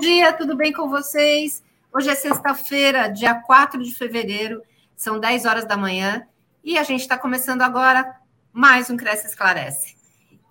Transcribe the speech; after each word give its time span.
dia, 0.00 0.32
tudo 0.32 0.56
bem 0.56 0.72
com 0.72 0.88
vocês? 0.88 1.62
Hoje 1.92 2.08
é 2.08 2.14
sexta-feira, 2.14 3.06
dia 3.06 3.34
4 3.34 3.82
de 3.82 3.94
fevereiro, 3.94 4.62
são 4.96 5.20
10 5.20 5.44
horas 5.44 5.66
da 5.66 5.76
manhã 5.76 6.26
e 6.64 6.78
a 6.78 6.82
gente 6.82 7.02
está 7.02 7.18
começando 7.18 7.60
agora 7.60 8.18
mais 8.50 8.88
um 8.88 8.96
Cresce 8.96 9.26
Esclarece. 9.26 9.98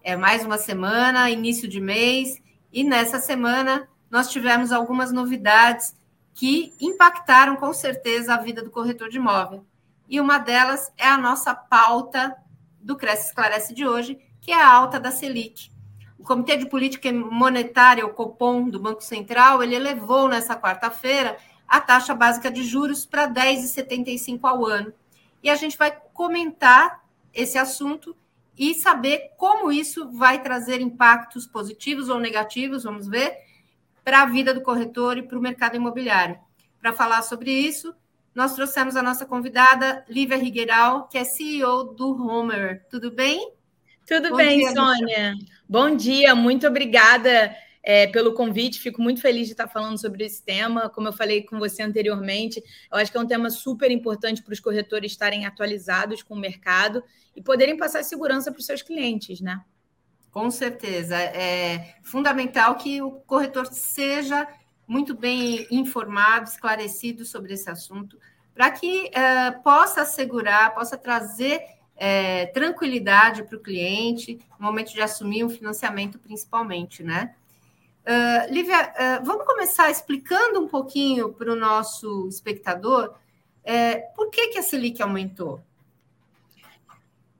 É 0.03 0.15
mais 0.15 0.45
uma 0.45 0.59
semana, 0.59 1.31
início 1.31 1.67
de 1.67 1.81
mês, 1.81 2.39
e 2.71 2.83
nessa 2.83 3.17
semana 3.17 3.89
nós 4.07 4.29
tivemos 4.29 4.71
algumas 4.71 5.11
novidades 5.11 5.95
que 6.35 6.75
impactaram 6.79 7.55
com 7.55 7.73
certeza 7.73 8.35
a 8.35 8.37
vida 8.37 8.61
do 8.61 8.69
corretor 8.69 9.09
de 9.09 9.17
imóvel. 9.17 9.65
E 10.07 10.21
uma 10.21 10.37
delas 10.37 10.91
é 10.95 11.07
a 11.07 11.17
nossa 11.17 11.55
pauta 11.55 12.37
do 12.79 12.95
Cresce 12.95 13.29
Esclarece 13.29 13.73
de 13.73 13.87
hoje, 13.87 14.19
que 14.39 14.51
é 14.51 14.61
a 14.61 14.71
alta 14.71 14.99
da 14.99 15.09
Selic. 15.09 15.71
O 16.19 16.23
Comitê 16.23 16.57
de 16.57 16.65
Política 16.65 17.11
Monetária, 17.13 18.05
o 18.05 18.13
Copom, 18.13 18.69
do 18.69 18.79
Banco 18.79 19.01
Central, 19.01 19.63
ele 19.63 19.75
elevou 19.75 20.27
nessa 20.27 20.55
quarta-feira 20.55 21.37
a 21.65 21.79
taxa 21.79 22.13
básica 22.13 22.51
de 22.51 22.63
juros 22.63 23.05
para 23.05 23.27
10,75 23.27 24.39
ao 24.43 24.65
ano. 24.65 24.91
E 25.41 25.49
a 25.49 25.55
gente 25.55 25.77
vai 25.77 25.97
comentar 26.13 27.03
esse 27.33 27.57
assunto 27.57 28.15
e 28.57 28.73
saber 28.75 29.31
como 29.37 29.71
isso 29.71 30.11
vai 30.11 30.43
trazer 30.43 30.81
impactos 30.81 31.47
positivos 31.47 32.09
ou 32.09 32.19
negativos, 32.19 32.83
vamos 32.83 33.07
ver, 33.07 33.37
para 34.03 34.23
a 34.23 34.25
vida 34.25 34.53
do 34.53 34.61
corretor 34.61 35.17
e 35.17 35.23
para 35.23 35.37
o 35.37 35.41
mercado 35.41 35.77
imobiliário. 35.77 36.37
Para 36.81 36.91
falar 36.91 37.21
sobre 37.21 37.51
isso, 37.51 37.95
nós 38.35 38.53
trouxemos 38.53 38.97
a 38.97 39.03
nossa 39.03 39.25
convidada, 39.25 40.03
Lívia 40.09 40.35
Rigueiral, 40.35 41.07
que 41.07 41.17
é 41.17 41.23
CEO 41.23 41.93
do 41.93 42.11
Homer. 42.27 42.85
Tudo 42.89 43.09
bem? 43.09 43.53
Tudo 44.09 44.31
Bom 44.31 44.37
bem, 44.37 44.57
dia, 44.57 44.71
Sônia. 44.71 45.35
Bom 45.69 45.95
dia, 45.95 46.33
muito 46.33 46.65
obrigada 46.65 47.55
é, 47.83 48.07
pelo 48.07 48.33
convite. 48.33 48.79
Fico 48.79 48.99
muito 49.03 49.21
feliz 49.21 49.45
de 49.45 49.53
estar 49.53 49.67
falando 49.67 50.01
sobre 50.01 50.25
esse 50.25 50.43
tema. 50.43 50.89
Como 50.89 51.07
eu 51.07 51.13
falei 51.13 51.43
com 51.43 51.59
você 51.59 51.83
anteriormente, 51.83 52.59
eu 52.91 52.97
acho 52.97 53.11
que 53.11 53.17
é 53.19 53.21
um 53.21 53.27
tema 53.27 53.51
super 53.51 53.91
importante 53.91 54.41
para 54.41 54.51
os 54.51 54.59
corretores 54.59 55.11
estarem 55.11 55.45
atualizados 55.45 56.23
com 56.23 56.33
o 56.33 56.39
mercado 56.39 57.03
e 57.35 57.41
poderem 57.43 57.77
passar 57.77 58.03
segurança 58.03 58.51
para 58.51 58.59
os 58.59 58.65
seus 58.65 58.81
clientes, 58.81 59.41
né? 59.41 59.61
Com 60.31 60.49
certeza. 60.49 61.15
É 61.15 61.93
fundamental 62.01 62.77
que 62.77 63.03
o 63.03 63.11
corretor 63.11 63.67
seja 63.67 64.47
muito 64.87 65.15
bem 65.15 65.67
informado, 65.69 66.49
esclarecido 66.49 67.23
sobre 67.25 67.53
esse 67.53 67.69
assunto, 67.69 68.17
para 68.55 68.71
que 68.71 69.11
uh, 69.11 69.61
possa 69.61 70.01
assegurar, 70.01 70.73
possa 70.73 70.97
trazer 70.97 71.61
é, 71.99 72.47
tranquilidade 72.47 73.43
para 73.43 73.57
o 73.57 73.59
cliente 73.59 74.39
no 74.59 74.65
momento 74.65 74.93
de 74.93 75.01
assumir 75.01 75.43
um 75.43 75.49
financiamento, 75.49 76.17
principalmente, 76.17 77.03
né? 77.03 77.35
Uh, 78.05 78.51
Lívia, 78.51 78.91
uh, 79.21 79.25
vamos 79.25 79.45
começar 79.45 79.91
explicando 79.91 80.59
um 80.59 80.67
pouquinho 80.67 81.31
para 81.33 81.51
o 81.51 81.55
nosso 81.55 82.27
espectador 82.27 83.13
é, 83.71 83.97
por 84.15 84.31
que, 84.31 84.47
que 84.47 84.57
a 84.57 84.63
Selic 84.63 84.99
aumentou? 84.99 85.61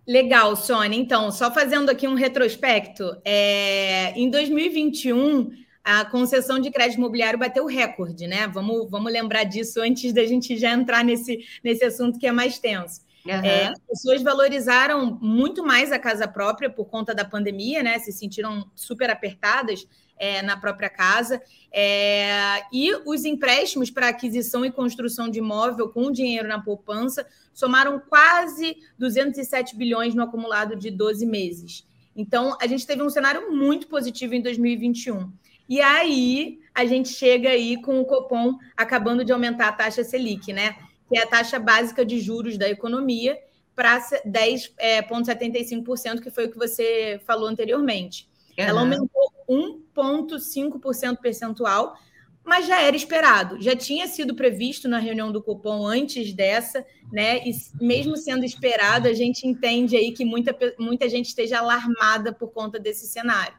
Legal, 0.08 0.56
Sônia. 0.56 0.96
Então, 0.96 1.32
só 1.32 1.52
fazendo 1.52 1.90
aqui 1.90 2.08
um 2.08 2.14
retrospecto, 2.14 3.16
é, 3.26 4.12
em 4.12 4.30
2021 4.30 5.52
a 5.84 6.06
concessão 6.06 6.60
de 6.60 6.70
crédito 6.70 6.98
imobiliário 6.98 7.40
bateu 7.40 7.66
recorde, 7.66 8.28
né? 8.28 8.48
Vamos, 8.48 8.90
vamos 8.92 9.12
lembrar 9.12 9.44
disso 9.44 9.82
antes 9.82 10.14
da 10.14 10.24
gente 10.26 10.56
já 10.56 10.72
entrar 10.72 11.04
nesse, 11.04 11.44
nesse 11.64 11.84
assunto 11.84 12.20
que 12.20 12.28
é 12.28 12.32
mais 12.32 12.60
tenso. 12.60 13.02
Uhum. 13.26 13.34
É, 13.34 13.68
as 13.68 13.80
pessoas 13.80 14.24
valorizaram 14.24 15.18
muito 15.22 15.64
mais 15.64 15.92
a 15.92 16.00
casa 16.00 16.28
própria 16.28 16.70
por 16.70 16.86
conta 16.86 17.14
da 17.14 17.26
pandemia, 17.26 17.84
né? 17.84 18.00
Se 18.00 18.12
sentiram 18.12 18.70
super 18.76 19.10
apertadas 19.10 19.86
é, 20.18 20.42
na 20.42 20.58
própria 20.58 20.90
casa. 20.90 21.42
É, 21.72 22.62
e 22.72 22.94
os 23.06 23.26
empréstimos 23.26 23.90
para 23.90 24.10
aquisição 24.10 24.66
e 24.66 24.72
construção 24.72 25.30
de 25.30 25.40
imóvel 25.40 25.90
com 25.90 26.12
dinheiro 26.12 26.48
na 26.48 26.62
poupança 26.62 27.26
somaram 27.54 28.00
quase 28.00 28.78
207 28.98 29.76
bilhões 29.76 30.16
no 30.16 30.24
acumulado 30.24 30.76
de 30.76 30.90
12 30.90 31.26
meses. 31.26 31.88
Então, 32.16 32.58
a 32.62 32.68
gente 32.68 32.86
teve 32.86 33.02
um 33.02 33.10
cenário 33.10 33.52
muito 33.52 33.88
positivo 33.88 34.34
em 34.34 34.42
2021. 34.42 35.32
E 35.68 35.80
aí, 35.82 36.60
a 36.74 36.86
gente 36.86 37.10
chega 37.10 37.50
aí 37.50 37.82
com 37.82 38.00
o 38.02 38.06
Copom 38.06 38.58
acabando 38.76 39.24
de 39.24 39.32
aumentar 39.32 39.68
a 39.68 39.72
taxa 39.72 40.04
Selic, 40.04 40.52
né? 40.52 40.76
Que 41.10 41.18
é 41.18 41.24
a 41.24 41.28
taxa 41.28 41.60
básica 41.60 42.06
de 42.06 42.20
juros 42.20 42.58
da 42.58 42.70
economia, 42.70 43.38
para 43.76 44.00
10,75%, 44.26 46.20
é, 46.20 46.22
que 46.22 46.30
foi 46.30 46.46
o 46.46 46.52
que 46.52 46.58
você 46.58 47.20
falou 47.26 47.48
anteriormente. 47.48 48.30
Uhum. 48.50 48.66
Ela 48.66 48.82
aumentou 48.82 49.32
1,5% 49.50 51.18
percentual, 51.18 51.96
mas 52.44 52.68
já 52.68 52.82
era 52.82 52.96
esperado, 52.96 53.62
já 53.62 53.76
tinha 53.76 54.08
sido 54.08 54.36
previsto 54.36 54.88
na 54.88 55.00
reunião 55.00 55.32
do 55.32 55.42
Copom 55.42 55.86
antes 55.86 56.34
dessa, 56.34 56.86
né? 57.12 57.38
E 57.48 57.52
mesmo 57.80 58.18
sendo 58.18 58.44
esperado, 58.44 59.08
a 59.08 59.14
gente 59.14 59.48
entende 59.48 59.96
aí 59.96 60.12
que 60.12 60.26
muita, 60.26 60.56
muita 60.78 61.08
gente 61.08 61.28
esteja 61.28 61.60
alarmada 61.60 62.34
por 62.34 62.52
conta 62.52 62.80
desse 62.80 63.08
cenário. 63.08 63.58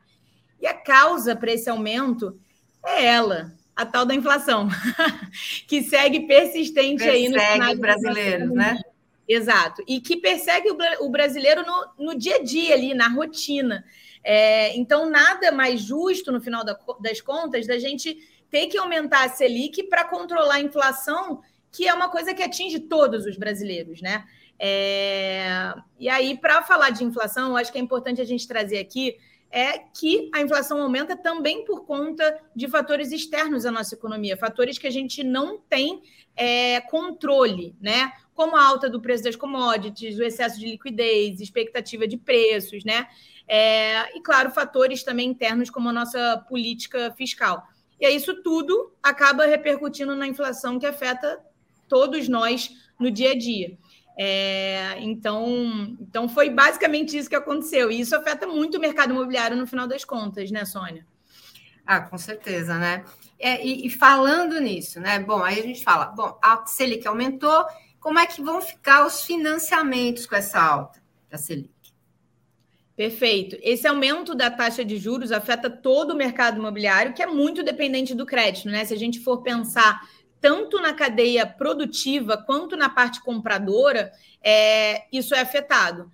E 0.60 0.66
a 0.66 0.74
causa 0.74 1.34
para 1.34 1.52
esse 1.52 1.70
aumento 1.70 2.38
é 2.84 3.06
ela, 3.06 3.54
a 3.74 3.86
tal 3.86 4.04
da 4.04 4.14
inflação, 4.14 4.68
que 5.66 5.82
segue 5.82 6.26
persistente 6.26 7.02
persegue 7.04 7.16
aí 7.16 7.28
no 7.28 7.40
cenário 7.40 7.80
brasileiros, 7.80 8.50
né? 8.50 8.78
Exato. 9.26 9.82
E 9.86 10.00
que 10.00 10.16
persegue 10.16 10.70
o, 11.00 11.08
brasileiro 11.08 11.64
no, 11.64 12.06
no 12.06 12.18
dia 12.18 12.36
a 12.36 12.42
dia 12.42 12.74
ali, 12.74 12.94
na 12.94 13.08
rotina. 13.08 13.84
É, 14.24 14.76
então, 14.76 15.08
nada 15.08 15.52
mais 15.52 15.80
justo, 15.80 16.32
no 16.32 16.40
final 16.40 16.64
da, 16.64 16.76
das 17.00 17.20
contas, 17.20 17.66
da 17.66 17.78
gente 17.78 18.18
ter 18.50 18.66
que 18.66 18.76
aumentar 18.76 19.24
a 19.24 19.28
Selic 19.28 19.84
para 19.84 20.04
controlar 20.04 20.56
a 20.56 20.60
inflação, 20.60 21.40
que 21.70 21.86
é 21.86 21.94
uma 21.94 22.08
coisa 22.08 22.34
que 22.34 22.42
atinge 22.42 22.80
todos 22.80 23.24
os 23.24 23.36
brasileiros, 23.36 24.02
né? 24.02 24.24
É, 24.58 25.72
e 25.98 26.08
aí, 26.08 26.36
para 26.36 26.62
falar 26.62 26.90
de 26.90 27.04
inflação, 27.04 27.50
eu 27.50 27.56
acho 27.56 27.70
que 27.70 27.78
é 27.78 27.80
importante 27.80 28.20
a 28.20 28.26
gente 28.26 28.46
trazer 28.48 28.78
aqui 28.78 29.16
é 29.50 29.78
que 29.78 30.30
a 30.32 30.40
inflação 30.40 30.80
aumenta 30.80 31.16
também 31.16 31.64
por 31.64 31.84
conta 31.84 32.40
de 32.54 32.68
fatores 32.68 33.10
externos 33.10 33.66
à 33.66 33.72
nossa 33.72 33.94
economia, 33.94 34.36
fatores 34.36 34.78
que 34.78 34.86
a 34.86 34.90
gente 34.90 35.24
não 35.24 35.58
tem 35.58 36.02
é, 36.36 36.80
controle, 36.82 37.74
né? 37.80 38.12
Como 38.32 38.56
a 38.56 38.64
alta 38.64 38.88
do 38.88 39.00
preço 39.00 39.24
das 39.24 39.34
commodities, 39.34 40.18
o 40.18 40.22
excesso 40.22 40.58
de 40.58 40.66
liquidez, 40.66 41.40
expectativa 41.40 42.06
de 42.06 42.16
preços, 42.16 42.84
né? 42.84 43.08
É, 43.48 44.16
e, 44.16 44.20
claro, 44.22 44.50
fatores 44.50 45.02
também 45.02 45.28
internos, 45.28 45.68
como 45.68 45.88
a 45.88 45.92
nossa 45.92 46.38
política 46.48 47.12
fiscal. 47.16 47.66
E 48.00 48.06
aí, 48.06 48.14
isso 48.14 48.42
tudo 48.42 48.94
acaba 49.02 49.44
repercutindo 49.44 50.14
na 50.14 50.28
inflação 50.28 50.78
que 50.78 50.86
afeta 50.86 51.40
todos 51.88 52.28
nós 52.28 52.70
no 52.98 53.10
dia 53.10 53.32
a 53.32 53.38
dia. 53.38 53.76
É, 54.22 54.98
então, 55.00 55.96
então 55.98 56.28
foi 56.28 56.50
basicamente 56.50 57.16
isso 57.16 57.30
que 57.30 57.34
aconteceu. 57.34 57.90
E 57.90 58.00
isso 58.00 58.14
afeta 58.14 58.46
muito 58.46 58.76
o 58.76 58.80
mercado 58.80 59.14
imobiliário 59.14 59.56
no 59.56 59.66
final 59.66 59.86
das 59.86 60.04
contas, 60.04 60.50
né, 60.50 60.66
Sônia? 60.66 61.06
Ah, 61.86 62.02
com 62.02 62.18
certeza, 62.18 62.76
né? 62.78 63.02
É, 63.38 63.66
e, 63.66 63.86
e, 63.86 63.90
falando 63.90 64.60
nisso, 64.60 65.00
né? 65.00 65.18
Bom, 65.18 65.42
aí 65.42 65.58
a 65.58 65.62
gente 65.62 65.82
fala, 65.82 66.04
bom, 66.04 66.38
a 66.42 66.66
Selic 66.66 67.08
aumentou, 67.08 67.64
como 67.98 68.18
é 68.18 68.26
que 68.26 68.42
vão 68.42 68.60
ficar 68.60 69.06
os 69.06 69.24
financiamentos 69.24 70.26
com 70.26 70.36
essa 70.36 70.60
alta 70.60 71.02
da 71.30 71.38
Selic? 71.38 71.70
Perfeito. 72.94 73.56
Esse 73.62 73.88
aumento 73.88 74.34
da 74.34 74.50
taxa 74.50 74.84
de 74.84 74.98
juros 74.98 75.32
afeta 75.32 75.70
todo 75.70 76.10
o 76.10 76.16
mercado 76.16 76.58
imobiliário, 76.58 77.14
que 77.14 77.22
é 77.22 77.26
muito 77.26 77.62
dependente 77.62 78.14
do 78.14 78.26
crédito, 78.26 78.68
né? 78.68 78.84
Se 78.84 78.92
a 78.92 78.98
gente 78.98 79.18
for 79.18 79.40
pensar 79.40 79.98
tanto 80.40 80.80
na 80.80 80.92
cadeia 80.94 81.46
produtiva 81.46 82.36
quanto 82.36 82.76
na 82.76 82.88
parte 82.88 83.22
compradora, 83.22 84.10
é, 84.42 85.04
isso 85.12 85.34
é 85.34 85.40
afetado. 85.40 86.10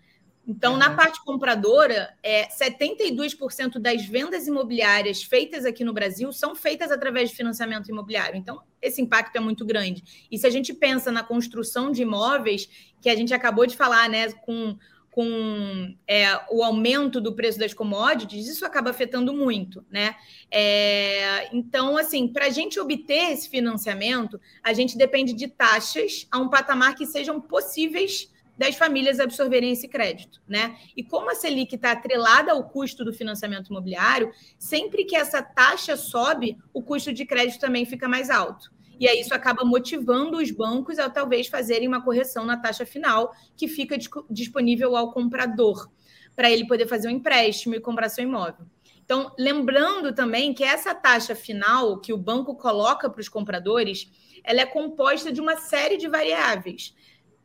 Então, 0.49 0.75
uhum. 0.75 0.79
na 0.79 0.95
parte 0.95 1.23
compradora, 1.25 2.15
é, 2.23 2.47
72% 2.49 3.81
das 3.81 4.07
vendas 4.07 4.47
imobiliárias 4.47 5.23
feitas 5.23 5.65
aqui 5.65 5.83
no 5.83 5.93
Brasil 5.93 6.33
são 6.33 6.55
feitas 6.55 6.93
através 6.93 7.31
de 7.31 7.37
financiamento 7.37 7.89
imobiliário. 7.89 8.37
Então, 8.37 8.63
esse 8.81 9.03
impacto 9.03 9.35
é 9.35 9.41
muito 9.41 9.65
grande. 9.67 10.05
E 10.31 10.39
se 10.39 10.47
a 10.47 10.51
gente 10.51 10.73
pensa 10.73 11.11
na 11.11 11.25
construção 11.25 11.91
de 11.91 12.03
imóveis, 12.03 12.69
que 13.01 13.11
a 13.11 13.17
gente 13.17 13.35
acabou 13.35 13.67
de 13.67 13.77
falar, 13.77 14.09
né, 14.09 14.31
com 14.33 14.79
com 15.17 15.97
é, 16.07 16.27
o 16.51 16.63
aumento 16.63 17.23
do 17.23 17.35
preço 17.35 17.59
das 17.59 17.73
commodities, 17.73 18.47
isso 18.47 18.67
acaba 18.67 18.91
afetando 18.91 19.33
muito, 19.33 19.83
né? 19.91 20.15
É, 20.51 21.49
então, 21.57 21.97
assim, 21.97 22.29
para 22.29 22.45
a 22.45 22.51
gente 22.51 22.79
obter 22.79 23.33
esse 23.33 23.49
financiamento, 23.49 24.39
a 24.63 24.75
gente 24.75 24.99
depende 24.99 25.33
de 25.33 25.49
taxas 25.49 26.29
a 26.31 26.37
um 26.37 26.51
patamar 26.51 26.95
que 26.95 27.07
sejam 27.07 27.41
possíveis 27.41 28.31
das 28.59 28.75
famílias 28.75 29.19
absorverem 29.19 29.73
esse 29.73 29.89
crédito, 29.89 30.43
né? 30.47 30.77
E 30.95 31.03
como 31.03 31.31
a 31.31 31.35
Selic 31.35 31.75
está 31.75 31.93
atrelada 31.93 32.53
ao 32.53 32.69
custo 32.69 33.03
do 33.03 33.11
financiamento 33.15 33.69
imobiliário, 33.69 34.31
sempre 34.59 35.07
que 35.07 35.17
essa 35.17 35.43
taxa 35.43 35.97
sobe, 35.97 36.59
o 36.75 36.83
custo 36.83 37.11
de 37.11 37.25
crédito 37.25 37.59
também 37.59 37.87
fica 37.87 38.07
mais 38.07 38.29
alto. 38.29 38.71
E 38.99 39.09
aí 39.09 39.21
isso 39.21 39.35
acaba 39.35 39.65
motivando 39.65 40.39
os 40.39 40.51
bancos 40.51 40.99
a 40.99 41.11
talvez 41.11 41.49
fazerem 41.49 41.87
uma 41.87 42.03
correção 42.03 42.45
na 42.45 42.57
taxa 42.57 42.87
final 42.87 43.33
que 43.57 43.69
fica 43.69 43.97
disponível 44.31 44.97
ao 44.97 45.13
comprador, 45.13 45.91
para 46.35 46.51
ele 46.51 46.67
poder 46.67 46.87
fazer 46.87 47.09
um 47.09 47.13
empréstimo 47.13 47.75
e 47.75 47.81
comprar 47.81 48.09
seu 48.09 48.25
imóvel. 48.25 48.67
Então, 49.05 49.33
lembrando 49.39 50.13
também 50.13 50.53
que 50.53 50.65
essa 50.65 50.93
taxa 50.93 51.35
final 51.35 52.01
que 52.01 52.13
o 52.13 52.19
banco 52.19 52.57
coloca 52.57 53.09
para 53.09 53.21
os 53.21 53.29
compradores, 53.29 54.11
ela 54.43 54.61
é 54.61 54.67
composta 54.67 55.33
de 55.33 55.41
uma 55.41 55.57
série 55.57 55.97
de 55.97 56.09
variáveis. 56.09 56.93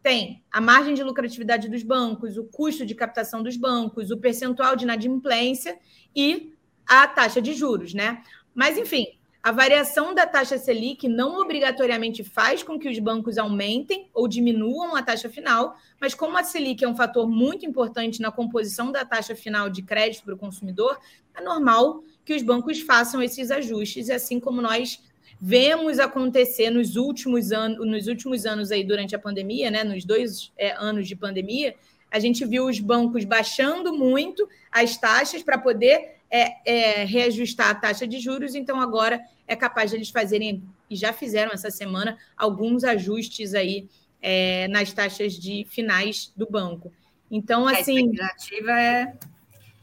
Tem 0.01 0.44
a 0.51 0.59
margem 0.59 0.95
de 0.95 1.03
lucratividade 1.03 1.69
dos 1.69 1.83
bancos, 1.83 2.36
o 2.36 2.45
custo 2.45 2.83
de 2.83 2.95
captação 2.95 3.44
dos 3.44 3.56
bancos, 3.56 4.09
o 4.09 4.18
percentual 4.18 4.75
de 4.75 4.86
inadimplência 4.86 5.77
e 6.15 6.53
a 6.88 7.07
taxa 7.07 7.39
de 7.39 7.53
juros, 7.53 7.94
né? 7.94 8.24
Mas, 8.56 8.77
enfim, 8.77 9.06
a 9.43 9.51
variação 9.51 10.13
da 10.13 10.27
taxa 10.27 10.57
Selic 10.57 11.07
não 11.07 11.39
obrigatoriamente 11.39 12.23
faz 12.23 12.61
com 12.61 12.77
que 12.77 12.88
os 12.88 12.99
bancos 12.99 13.39
aumentem 13.39 14.07
ou 14.13 14.27
diminuam 14.27 14.95
a 14.95 15.01
taxa 15.01 15.29
final, 15.29 15.75
mas 15.99 16.13
como 16.13 16.38
a 16.38 16.43
Selic 16.43 16.83
é 16.83 16.88
um 16.88 16.95
fator 16.95 17.27
muito 17.27 17.65
importante 17.65 18.21
na 18.21 18.31
composição 18.31 18.91
da 18.91 19.03
taxa 19.03 19.35
final 19.35 19.67
de 19.67 19.81
crédito 19.81 20.23
para 20.23 20.35
o 20.35 20.38
consumidor, 20.38 20.99
é 21.33 21.41
normal 21.41 22.03
que 22.23 22.35
os 22.35 22.43
bancos 22.43 22.81
façam 22.81 23.21
esses 23.23 23.49
ajustes, 23.49 24.11
assim 24.11 24.39
como 24.39 24.61
nós 24.61 25.01
vemos 25.41 25.97
acontecer 25.97 26.69
nos 26.69 26.95
últimos 26.95 27.51
anos, 27.51 27.79
nos 27.88 28.05
últimos 28.05 28.45
anos 28.45 28.71
aí 28.71 28.83
durante 28.83 29.15
a 29.15 29.19
pandemia, 29.19 29.71
né, 29.71 29.83
nos 29.83 30.05
dois 30.05 30.51
é, 30.55 30.71
anos 30.73 31.07
de 31.07 31.15
pandemia, 31.15 31.73
a 32.11 32.19
gente 32.19 32.45
viu 32.45 32.67
os 32.67 32.79
bancos 32.79 33.23
baixando 33.23 33.91
muito 33.91 34.47
as 34.71 34.97
taxas 34.97 35.41
para 35.41 35.57
poder 35.57 36.20
é, 36.31 36.55
é, 36.65 37.03
reajustar 37.03 37.69
a 37.69 37.75
taxa 37.75 38.07
de 38.07 38.19
juros, 38.19 38.55
então 38.55 38.79
agora 38.79 39.21
é 39.45 39.55
capaz 39.55 39.91
de 39.91 39.97
eles 39.97 40.09
fazerem, 40.09 40.63
e 40.89 40.95
já 40.95 41.11
fizeram 41.11 41.51
essa 41.51 41.69
semana, 41.69 42.17
alguns 42.37 42.85
ajustes 42.85 43.53
aí 43.53 43.89
é, 44.21 44.67
nas 44.69 44.93
taxas 44.93 45.33
de 45.33 45.65
finais 45.69 46.31
do 46.37 46.49
banco. 46.49 46.91
Então, 47.29 47.67
assim. 47.67 47.97
A 47.97 48.01
expectativa 48.01 48.79
é. 48.79 49.13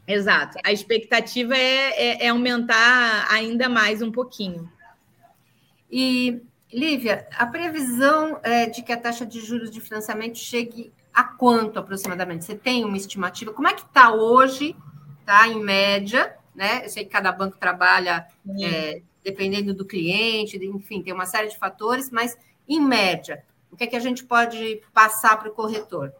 Exato. 0.07 0.57
A 0.63 0.71
expectativa 0.71 1.55
é, 1.55 2.23
é, 2.23 2.25
é 2.25 2.29
aumentar 2.29 3.27
ainda 3.31 3.69
mais 3.69 4.01
um 4.01 4.11
pouquinho. 4.11 4.71
E, 5.91 6.41
Lívia, 6.73 7.27
a 7.37 7.45
previsão 7.45 8.39
é 8.41 8.65
de 8.65 8.81
que 8.81 8.91
a 8.91 8.97
taxa 8.97 9.25
de 9.25 9.39
juros 9.39 9.69
de 9.69 9.79
financiamento 9.79 10.37
chegue 10.37 10.91
a 11.13 11.23
quanto 11.23 11.77
aproximadamente? 11.77 12.45
Você 12.45 12.55
tem 12.55 12.85
uma 12.85 12.97
estimativa? 12.97 13.53
Como 13.53 13.67
é 13.67 13.73
que 13.73 13.81
está 13.81 14.13
hoje, 14.13 14.75
tá? 15.25 15.47
Em 15.47 15.61
média, 15.63 16.35
né? 16.59 16.81
Eu 16.83 16.89
sei 16.89 17.05
que 17.05 17.09
cada 17.09 17.31
banco 17.31 17.57
trabalha 17.57 18.27
é, 18.61 19.01
dependendo 19.23 19.73
do 19.73 19.85
cliente, 19.85 20.57
enfim, 20.57 21.01
tem 21.01 21.13
uma 21.13 21.25
série 21.25 21.47
de 21.47 21.57
fatores, 21.57 22.11
mas 22.11 22.37
em 22.67 22.81
média, 22.81 23.45
o 23.71 23.77
que 23.77 23.85
é 23.85 23.87
que 23.87 23.95
a 23.95 23.99
gente 24.01 24.25
pode 24.25 24.81
passar 24.93 25.39
para 25.39 25.47
o 25.47 25.53
corretor? 25.53 26.11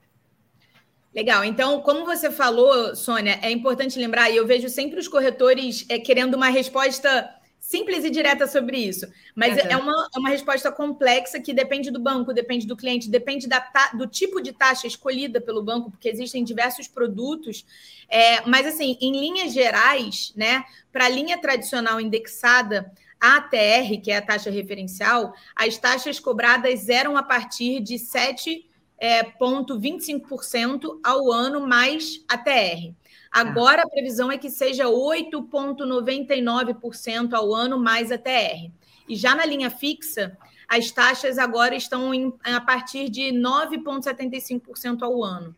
Legal. 1.14 1.44
Então, 1.44 1.82
como 1.82 2.06
você 2.06 2.32
falou, 2.32 2.96
Sônia, 2.96 3.38
é 3.42 3.52
importante 3.52 4.00
lembrar, 4.00 4.30
e 4.30 4.38
eu 4.38 4.48
vejo 4.48 4.70
sempre 4.70 4.98
os 4.98 5.10
corretores 5.10 5.86
é, 5.90 6.00
querendo 6.00 6.36
uma 6.36 6.48
resposta 6.48 7.30
simples 7.70 8.04
e 8.04 8.10
direta 8.10 8.48
sobre 8.48 8.80
isso. 8.80 9.06
Mas 9.36 9.54
uhum. 9.54 9.70
é, 9.70 9.78
uma, 9.78 10.10
é 10.16 10.20
uma 10.20 10.30
resposta 10.30 10.72
complexa 10.72 11.40
que 11.40 11.54
depende 11.54 11.92
do 11.92 12.00
banco, 12.00 12.34
depende 12.34 12.66
do 12.66 12.76
cliente, 12.76 13.08
depende 13.08 13.48
da 13.48 13.64
do 13.94 14.08
tipo 14.08 14.42
de 14.42 14.52
taxa 14.52 14.88
escolhida 14.88 15.40
pelo 15.40 15.62
banco, 15.62 15.92
porque 15.92 16.10
existem 16.10 16.44
diversos 16.44 16.88
produtos. 16.88 17.64
É, 18.10 18.42
mas, 18.48 18.66
assim, 18.66 18.98
em 19.00 19.12
linhas 19.12 19.54
gerais, 19.54 20.34
né, 20.36 20.64
para 20.92 21.06
a 21.06 21.10
linha 21.10 21.38
tradicional 21.38 22.02
indexada, 22.02 22.92
a 23.22 23.36
ATR, 23.38 24.02
que 24.02 24.10
é 24.10 24.18
a 24.18 24.22
taxa 24.24 24.50
referencial, 24.50 25.32
as 25.56 25.78
taxas 25.78 26.20
cobradas 26.20 26.90
eram 26.90 27.16
a 27.16 27.22
partir 27.22 27.82
de 27.82 27.98
7,25% 27.98 30.86
é, 30.86 30.88
ao 31.04 31.32
ano 31.32 31.68
mais 31.68 32.26
ATR. 32.28 32.96
Agora 33.32 33.84
a 33.84 33.90
previsão 33.90 34.32
é 34.32 34.38
que 34.38 34.50
seja 34.50 34.86
8,99% 34.86 37.34
ao 37.34 37.54
ano 37.54 37.78
mais 37.78 38.10
a 38.12 38.18
TR. 38.18 38.72
E 39.08 39.16
já 39.16 39.36
na 39.36 39.46
linha 39.46 39.70
fixa, 39.70 40.36
as 40.68 40.92
taxas 40.92 41.38
agora 41.38 41.76
estão 41.76 42.14
em, 42.14 42.34
a 42.44 42.62
partir 42.62 43.10
de 43.10 43.32
9,75% 43.32 45.02
ao 45.02 45.24
ano. 45.24 45.56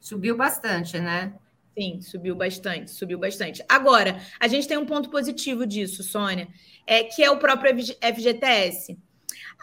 Subiu 0.00 0.36
bastante, 0.36 0.98
né? 0.98 1.34
Sim, 1.76 2.00
subiu 2.00 2.34
bastante, 2.34 2.90
subiu 2.90 3.18
bastante. 3.18 3.64
Agora, 3.68 4.20
a 4.38 4.46
gente 4.46 4.68
tem 4.68 4.76
um 4.76 4.84
ponto 4.84 5.08
positivo 5.08 5.66
disso, 5.66 6.02
Sônia, 6.02 6.48
é 6.86 7.04
que 7.04 7.22
é 7.22 7.30
o 7.30 7.38
próprio 7.38 7.74
FGTS. 7.74 8.98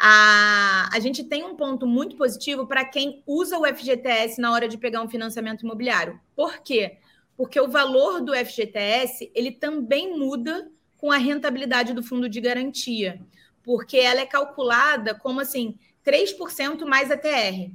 A, 0.01 0.89
a 0.91 0.99
gente 0.99 1.23
tem 1.23 1.43
um 1.43 1.55
ponto 1.55 1.85
muito 1.85 2.15
positivo 2.15 2.65
para 2.65 2.85
quem 2.85 3.21
usa 3.27 3.57
o 3.57 3.65
FGTS 3.65 4.41
na 4.41 4.51
hora 4.51 4.67
de 4.67 4.77
pegar 4.77 5.01
um 5.01 5.09
financiamento 5.09 5.63
imobiliário. 5.63 6.19
Por 6.35 6.59
quê? 6.59 6.97
Porque 7.39 7.57
o 7.57 7.69
valor 7.69 8.19
do 8.19 8.35
FGTS 8.35 9.31
ele 9.33 9.49
também 9.49 10.19
muda 10.19 10.69
com 10.97 11.09
a 11.09 11.15
rentabilidade 11.15 11.93
do 11.93 12.03
fundo 12.03 12.27
de 12.27 12.41
garantia, 12.41 13.21
porque 13.63 13.95
ela 13.95 14.19
é 14.19 14.25
calculada 14.25 15.15
como 15.15 15.39
assim 15.39 15.79
3% 16.05 16.85
mais 16.85 17.09
a 17.09 17.15
TR. 17.15 17.71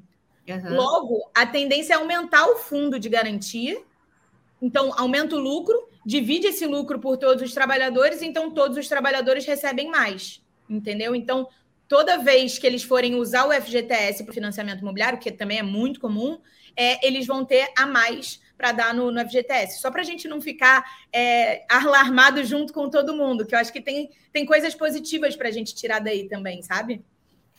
Uhum. 0.46 0.74
Logo, 0.74 1.30
a 1.34 1.46
tendência 1.46 1.94
é 1.94 1.96
aumentar 1.96 2.46
o 2.46 2.56
fundo 2.56 2.98
de 2.98 3.08
garantia. 3.08 3.82
Então, 4.60 4.92
aumenta 4.98 5.34
o 5.34 5.40
lucro, 5.40 5.88
divide 6.04 6.48
esse 6.48 6.66
lucro 6.66 7.00
por 7.00 7.16
todos 7.16 7.42
os 7.42 7.54
trabalhadores, 7.54 8.20
então 8.20 8.50
todos 8.50 8.76
os 8.76 8.86
trabalhadores 8.86 9.46
recebem 9.46 9.88
mais. 9.88 10.42
Entendeu? 10.68 11.14
Então, 11.14 11.48
toda 11.88 12.18
vez 12.18 12.58
que 12.58 12.66
eles 12.66 12.82
forem 12.82 13.14
usar 13.14 13.46
o 13.46 13.62
FGTS 13.62 14.24
para 14.24 14.30
o 14.30 14.34
financiamento 14.34 14.82
imobiliário, 14.82 15.18
que 15.18 15.32
também 15.32 15.58
é 15.58 15.62
muito 15.62 16.00
comum, 16.00 16.38
é, 16.76 17.06
eles 17.06 17.26
vão 17.26 17.46
ter 17.46 17.72
a 17.74 17.86
mais 17.86 18.43
para 18.56 18.72
dar 18.72 18.94
no, 18.94 19.10
no 19.10 19.20
FGTS. 19.20 19.80
Só 19.80 19.90
para 19.90 20.00
a 20.00 20.04
gente 20.04 20.28
não 20.28 20.40
ficar 20.40 20.84
é, 21.12 21.64
alarmado 21.68 22.42
junto 22.44 22.72
com 22.72 22.88
todo 22.88 23.16
mundo, 23.16 23.46
que 23.46 23.54
eu 23.54 23.58
acho 23.58 23.72
que 23.72 23.80
tem, 23.80 24.10
tem 24.32 24.46
coisas 24.46 24.74
positivas 24.74 25.36
para 25.36 25.48
a 25.48 25.52
gente 25.52 25.74
tirar 25.74 26.00
daí 26.00 26.28
também, 26.28 26.62
sabe? 26.62 27.04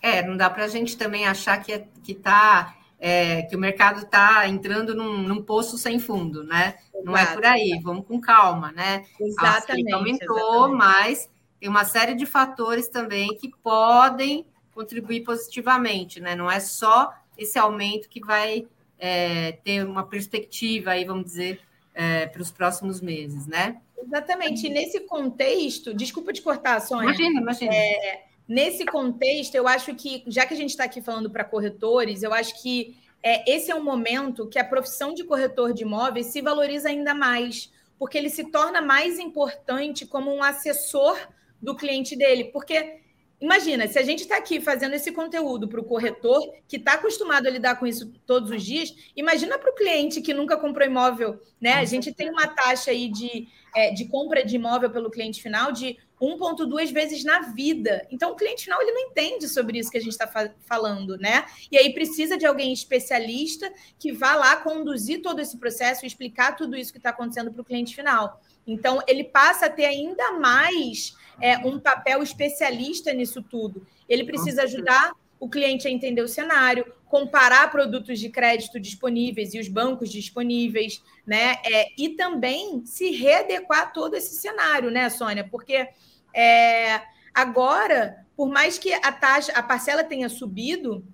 É, 0.01 0.21
não 0.21 0.38
dá 0.38 0.50
para 0.50 0.65
a 0.65 0.68
gente 0.68 0.97
também 0.97 1.25
achar 1.25 1.57
que, 1.62 1.74
é, 1.74 1.88
que 2.03 2.13
tá. 2.13 2.75
É, 2.97 3.42
que 3.44 3.56
o 3.56 3.59
mercado 3.59 4.03
está 4.03 4.47
entrando 4.47 4.95
num, 4.95 5.18
num, 5.18 5.44
poço 5.44 5.77
sem 5.77 6.00
fundo, 6.00 6.45
né? 6.45 6.75
Exato. 6.94 7.06
Não 7.06 7.18
é 7.18 7.25
por 7.25 7.45
aí, 7.45 7.80
vamos 7.83 8.07
com 8.07 8.21
calma, 8.21 8.71
né? 8.71 9.06
Exatamente. 9.19 9.94
A 9.94 9.97
aumentou, 9.97 10.38
exatamente. 10.38 10.77
mas 10.77 11.30
tem 11.59 11.68
uma 11.68 11.83
série 11.83 12.15
de 12.15 12.25
fatores 12.25 12.88
também 12.88 13.36
que 13.36 13.51
podem 13.62 14.45
contribuir 14.74 15.24
positivamente, 15.24 16.21
né? 16.21 16.36
Não 16.36 16.50
é 16.50 16.59
só 16.59 17.13
esse 17.38 17.59
aumento 17.59 18.07
que 18.07 18.21
vai 18.21 18.65
é, 19.00 19.53
ter 19.63 19.86
uma 19.86 20.06
perspectiva 20.06 20.92
aí, 20.92 21.06
vamos 21.06 21.25
dizer, 21.25 21.59
é, 21.94 22.25
para 22.28 22.42
os 22.42 22.52
próximos 22.52 23.02
meses, 23.02 23.47
né? 23.47 23.81
Exatamente. 23.97 24.68
E 24.68 24.69
nesse 24.69 24.99
contexto, 25.02 25.94
desculpa 25.94 26.33
te 26.33 26.42
cortar, 26.42 26.80
Sônia. 26.81 27.06
Imagina, 27.06 27.42
imagina. 27.42 27.73
É, 27.73 28.23
nesse 28.47 28.85
contexto, 28.85 29.56
eu 29.56 29.68
acho 29.68 29.95
que, 29.95 30.23
já 30.28 30.45
que 30.45 30.54
a 30.54 30.57
gente 30.57 30.69
está 30.69 30.83
aqui 30.83 31.02
falando 31.02 31.30
para 31.30 31.44
corretores, 31.44 32.21
eu 32.21 32.33
acho 32.33 32.61
que 32.61 32.97
é, 33.23 33.49
esse 33.52 33.71
é 33.71 33.75
um 33.75 33.83
momento 33.83 34.47
que 34.47 34.59
a 34.59 34.64
profissão 34.64 35.14
de 35.14 35.23
corretor 35.23 35.73
de 35.73 35.83
imóveis 35.83 36.28
se 36.28 36.42
valoriza 36.42 36.90
ainda 36.90 37.14
mais, 37.14 37.71
porque 37.97 38.18
ele 38.18 38.30
se 38.30 38.52
torna 38.52 38.81
mais 38.81 39.18
importante 39.18 40.06
como 40.06 40.31
um 40.31 40.44
assessor 40.44 41.18
do 41.61 41.75
cliente 41.75 42.16
dele. 42.16 42.45
Porque 42.45 42.99
Imagina, 43.45 43.87
se 43.87 43.99
a 43.99 44.02
gente 44.02 44.21
está 44.21 44.37
aqui 44.37 44.59
fazendo 44.59 44.95
esse 44.95 45.11
conteúdo 45.11 45.68
para 45.68 45.80
o 45.80 45.83
corretor, 45.83 46.52
que 46.68 46.78
está 46.78 46.94
acostumado 46.94 47.45
a 47.45 47.52
lidar 47.52 47.75
com 47.75 47.85
isso 47.85 48.11
todos 48.25 48.49
os 48.49 48.64
dias, 48.64 48.92
imagina 49.16 49.59
para 49.59 49.69
o 49.69 49.75
cliente 49.75 50.19
que 50.19 50.33
nunca 50.33 50.57
comprou 50.57 50.87
imóvel, 50.87 51.40
né? 51.61 51.73
A 51.73 51.85
gente 51.85 52.11
tem 52.11 52.28
uma 52.31 52.47
taxa 52.47 52.90
aí 52.90 53.07
de, 53.07 53.47
é, 53.75 53.92
de 53.92 54.06
compra 54.06 54.44
de 54.44 54.56
imóvel 54.56 54.90
pelo 54.90 55.11
cliente 55.11 55.44
final 55.44 55.71
de 55.71 55.95
1,2 56.19 56.92
vezes 56.92 57.23
na 57.23 57.42
vida. 57.52 58.07
Então, 58.09 58.31
o 58.31 58.35
cliente 58.35 58.64
final 58.64 58.81
ele 58.81 58.94
não 58.94 59.11
entende 59.11 59.47
sobre 59.47 59.78
isso 59.78 59.92
que 59.92 59.99
a 59.99 60.02
gente 60.02 60.14
está 60.14 60.25
fa 60.25 60.52
falando, 60.61 61.16
né? 61.16 61.45
E 61.71 61.78
aí 61.78 61.94
precisa 61.94 62.40
de 62.40 62.47
alguém 62.47 62.73
especialista 62.73 63.71
que 63.99 64.11
vá 64.11 64.33
lá 64.33 64.56
conduzir 64.56 65.21
todo 65.21 65.40
esse 65.40 65.56
processo 65.59 66.04
e 66.04 66.07
explicar 66.07 66.56
tudo 66.56 66.75
isso 66.75 66.92
que 66.92 66.97
está 66.97 67.11
acontecendo 67.11 67.52
para 67.52 67.61
o 67.61 67.66
cliente 67.66 67.95
final. 67.95 68.42
Então, 68.66 69.04
ele 69.07 69.23
passa 69.23 69.68
a 69.68 69.69
ter 69.69 69.85
ainda 69.85 70.31
mais 70.40 71.16
é, 71.42 71.57
um 71.59 71.80
papel 71.80 72.21
especialista 72.21 73.13
nisso 73.13 73.42
tudo. 73.42 73.85
Ele 74.07 74.23
precisa 74.23 74.63
ajudar 74.63 75.13
o 75.39 75.49
cliente 75.49 75.87
a 75.87 75.92
entender 75.92 76.21
o 76.21 76.27
cenário, 76.27 76.92
comparar 77.07 77.69
produtos 77.69 78.19
de 78.19 78.30
crédito 78.30 78.80
disponíveis 78.80 79.54
e 79.54 79.59
os 79.59 79.68
bancos 79.68 80.09
disponíveis, 80.09 81.04
né? 81.25 81.56
É, 81.63 81.87
e 81.97 82.09
também 82.09 82.85
se 82.85 83.11
readequar 83.11 83.83
a 83.83 83.85
todo 83.87 84.15
esse 84.15 84.35
cenário, 84.35 84.89
né, 84.89 85.09
Sônia? 85.09 85.47
Porque 85.49 85.87
é, 86.33 87.01
agora, 87.33 88.25
por 88.35 88.49
mais 88.49 88.77
que 88.77 88.94
a 88.94 89.11
taxa, 89.11 89.51
a 89.54 89.61
parcela 89.61 90.04
tenha 90.04 90.30
subido, 90.30 91.06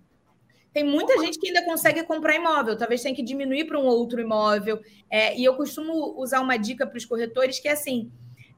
tem 0.73 0.83
muita 0.83 1.19
gente 1.19 1.37
que 1.37 1.47
ainda 1.47 1.65
consegue 1.65 2.01
comprar 2.03 2.35
imóvel, 2.35 2.77
talvez 2.77 3.01
tenha 3.01 3.13
que 3.13 3.21
diminuir 3.21 3.65
para 3.65 3.77
um 3.77 3.85
outro 3.85 4.21
imóvel. 4.21 4.81
É, 5.09 5.37
e 5.37 5.43
eu 5.43 5.55
costumo 5.55 6.15
usar 6.17 6.39
uma 6.39 6.57
dica 6.57 6.87
para 6.87 6.97
os 6.97 7.05
corretores 7.05 7.59
que 7.59 7.67
é 7.67 7.73
assim: 7.73 8.09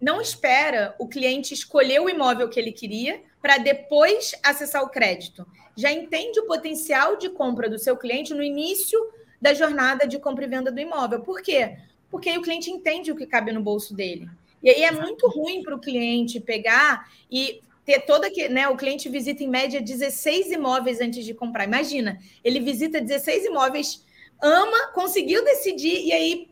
não 0.04 0.22
espera 0.22 0.96
o 1.00 1.08
cliente 1.08 1.54
escolher 1.54 2.00
o 2.02 2.10
imóvel 2.10 2.50
que 2.50 2.60
ele 2.60 2.72
queria 2.72 3.22
para 3.42 3.58
depois 3.58 4.34
acessar 4.44 4.84
o 4.84 4.90
crédito. 4.90 5.46
Já 5.76 5.92
entende 5.92 6.40
o 6.40 6.46
potencial 6.46 7.18
de 7.18 7.30
compra 7.30 7.70
do 7.70 7.80
seu 7.80 7.96
cliente 7.98 8.34
no 8.34 8.44
início 8.44 9.00
da 9.42 9.54
jornada 9.54 10.08
de 10.08 10.20
compra 10.20 10.46
e 10.46 10.48
venda 10.48 10.72
do 10.72 10.80
imóvel. 10.80 11.22
Por 11.22 11.42
quê? 11.42 11.78
porque 12.14 12.30
aí 12.30 12.38
o 12.38 12.44
cliente 12.44 12.70
entende 12.70 13.12
o 13.12 13.16
que 13.16 13.26
cabe 13.26 13.52
no 13.52 13.60
bolso 13.60 13.96
dele. 13.96 14.30
E 14.62 14.70
aí 14.70 14.84
é 14.84 14.92
muito 14.92 15.28
ruim 15.28 15.64
para 15.64 15.76
o 15.76 15.80
cliente 15.80 16.40
pegar 16.40 17.10
e 17.30 17.60
ter 17.84 18.02
toda 18.02 18.30
que, 18.30 18.48
né, 18.48 18.68
o 18.70 18.78
cliente 18.78 19.10
visita 19.10 19.44
em 19.44 19.48
média 19.48 19.82
16 19.82 20.52
imóveis 20.52 21.02
antes 21.02 21.26
de 21.26 21.34
comprar. 21.34 21.64
Imagina, 21.64 22.20
ele 22.44 22.60
visita 22.60 23.02
16 23.02 23.46
imóveis, 23.46 24.06
ama, 24.40 24.90
conseguiu 24.94 25.44
decidir 25.44 26.06
e 26.06 26.12
aí 26.12 26.48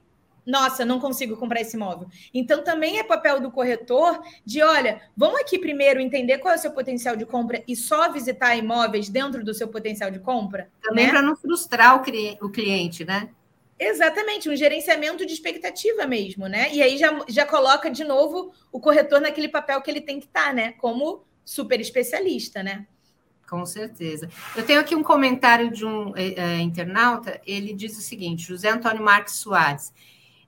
nossa, 0.45 0.83
não 0.83 0.99
consigo 0.99 1.37
comprar 1.37 1.61
esse 1.61 1.75
imóvel. 1.75 2.07
Então, 2.33 2.63
também 2.63 2.99
é 2.99 3.03
papel 3.03 3.39
do 3.39 3.51
corretor 3.51 4.21
de, 4.45 4.61
olha, 4.61 5.01
vamos 5.15 5.39
aqui 5.39 5.59
primeiro 5.59 5.99
entender 5.99 6.39
qual 6.39 6.53
é 6.53 6.57
o 6.57 6.59
seu 6.59 6.71
potencial 6.71 7.15
de 7.15 7.25
compra 7.25 7.63
e 7.67 7.75
só 7.75 8.11
visitar 8.11 8.55
imóveis 8.55 9.09
dentro 9.09 9.43
do 9.43 9.53
seu 9.53 9.67
potencial 9.67 10.09
de 10.09 10.19
compra. 10.19 10.69
Também 10.81 11.05
né? 11.05 11.11
para 11.11 11.21
não 11.21 11.35
frustrar 11.35 11.95
o, 11.95 12.01
cli 12.01 12.37
o 12.41 12.49
cliente, 12.49 13.05
né? 13.05 13.29
Exatamente, 13.79 14.47
um 14.47 14.55
gerenciamento 14.55 15.25
de 15.25 15.33
expectativa 15.33 16.05
mesmo, 16.05 16.47
né? 16.47 16.71
E 16.71 16.83
aí 16.83 16.97
já, 16.97 17.19
já 17.27 17.45
coloca 17.47 17.89
de 17.89 18.03
novo 18.03 18.53
o 18.71 18.79
corretor 18.79 19.19
naquele 19.19 19.49
papel 19.49 19.81
que 19.81 19.89
ele 19.89 20.01
tem 20.01 20.19
que 20.19 20.27
estar, 20.27 20.47
tá, 20.47 20.53
né? 20.53 20.73
Como 20.73 21.23
super 21.43 21.79
especialista, 21.79 22.61
né? 22.61 22.85
Com 23.49 23.65
certeza. 23.65 24.29
Eu 24.55 24.65
tenho 24.65 24.79
aqui 24.79 24.95
um 24.95 25.03
comentário 25.03 25.71
de 25.71 25.85
um 25.85 26.15
é, 26.15 26.33
é, 26.37 26.59
internauta, 26.59 27.41
ele 27.45 27.73
diz 27.73 27.97
o 27.97 28.01
seguinte: 28.01 28.47
José 28.47 28.69
Antônio 28.69 29.03
Marques 29.03 29.35
Soares. 29.35 29.91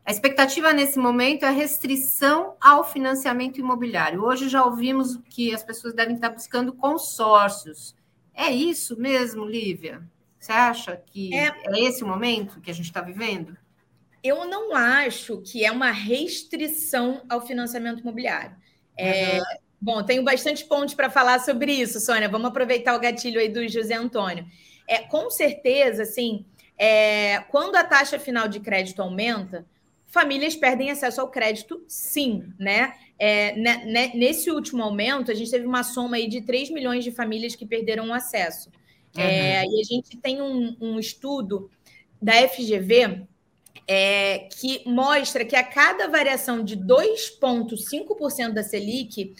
A 0.05 0.11
expectativa 0.11 0.73
nesse 0.73 0.99
momento 0.99 1.45
é 1.45 1.51
restrição 1.51 2.55
ao 2.59 2.83
financiamento 2.83 3.59
imobiliário. 3.59 4.23
Hoje 4.23 4.49
já 4.49 4.63
ouvimos 4.63 5.17
que 5.29 5.53
as 5.53 5.63
pessoas 5.63 5.93
devem 5.93 6.15
estar 6.15 6.29
buscando 6.29 6.73
consórcios. 6.73 7.95
É 8.33 8.49
isso 8.49 8.99
mesmo, 8.99 9.45
Lívia? 9.45 10.03
Você 10.37 10.51
acha 10.51 10.97
que 10.97 11.33
é, 11.33 11.53
é 11.67 11.79
esse 11.79 12.03
o 12.03 12.07
momento 12.07 12.59
que 12.59 12.69
a 12.69 12.73
gente 12.73 12.87
está 12.87 12.99
vivendo? 12.99 13.55
Eu 14.21 14.45
não 14.45 14.75
acho 14.75 15.41
que 15.41 15.63
é 15.63 15.71
uma 15.71 15.91
restrição 15.91 17.21
ao 17.29 17.39
financiamento 17.45 18.01
imobiliário. 18.01 18.55
É, 18.97 19.37
uhum. 19.37 19.43
Bom, 19.79 20.03
tenho 20.03 20.23
bastante 20.23 20.65
pontos 20.65 20.93
para 20.93 21.09
falar 21.09 21.39
sobre 21.39 21.71
isso, 21.71 21.99
Sônia. 22.01 22.27
Vamos 22.27 22.47
aproveitar 22.47 22.93
o 22.95 22.99
gatilho 22.99 23.39
aí 23.39 23.47
do 23.47 23.65
José 23.69 23.95
Antônio. 23.95 24.45
É, 24.85 24.99
com 24.99 25.29
certeza, 25.29 26.03
assim, 26.03 26.45
é, 26.77 27.39
quando 27.49 27.77
a 27.77 27.83
taxa 27.83 28.19
final 28.19 28.49
de 28.49 28.59
crédito 28.59 29.01
aumenta, 29.01 29.65
famílias 30.13 30.55
perdem 30.55 30.91
acesso 30.91 31.19
ao 31.19 31.31
crédito, 31.31 31.83
sim, 31.87 32.53
né? 32.59 32.93
É, 33.17 33.55
né, 33.55 33.83
né, 33.85 34.11
nesse 34.13 34.51
último 34.51 34.83
aumento, 34.83 35.31
a 35.31 35.33
gente 35.33 35.49
teve 35.49 35.65
uma 35.65 35.83
soma 35.83 36.17
aí 36.17 36.27
de 36.27 36.41
3 36.41 36.69
milhões 36.69 37.03
de 37.03 37.11
famílias 37.11 37.55
que 37.55 37.65
perderam 37.65 38.09
o 38.09 38.13
acesso. 38.13 38.69
Uhum. 39.17 39.23
É, 39.23 39.65
e 39.65 39.81
a 39.81 39.83
gente 39.83 40.15
tem 40.17 40.39
um, 40.39 40.77
um 40.79 40.99
estudo 40.99 41.67
da 42.21 42.33
FGV 42.47 43.23
é, 43.87 44.47
que 44.51 44.83
mostra 44.85 45.43
que 45.43 45.55
a 45.55 45.63
cada 45.63 46.07
variação 46.07 46.63
de 46.63 46.77
2,5% 46.77 48.51
da 48.53 48.61
Selic, 48.61 49.33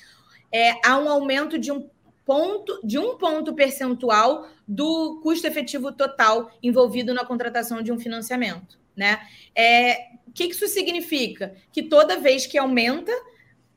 é, 0.52 0.72
há 0.84 0.98
um 0.98 1.08
aumento 1.08 1.60
de 1.60 1.72
um 1.72 1.88
ponto 2.26 2.80
de 2.84 2.98
um 2.98 3.16
ponto 3.18 3.54
percentual 3.54 4.48
do 4.68 5.20
custo 5.22 5.46
efetivo 5.46 5.92
total 5.92 6.50
envolvido 6.64 7.14
na 7.14 7.24
contratação 7.24 7.84
de 7.84 7.92
um 7.92 8.00
financiamento. 8.00 8.80
Né? 8.96 9.20
É, 9.56 10.14
o 10.34 10.36
que 10.36 10.46
isso 10.46 10.68
significa? 10.68 11.56
Que 11.72 11.84
toda 11.84 12.20
vez 12.20 12.48
que 12.48 12.58
aumenta, 12.58 13.12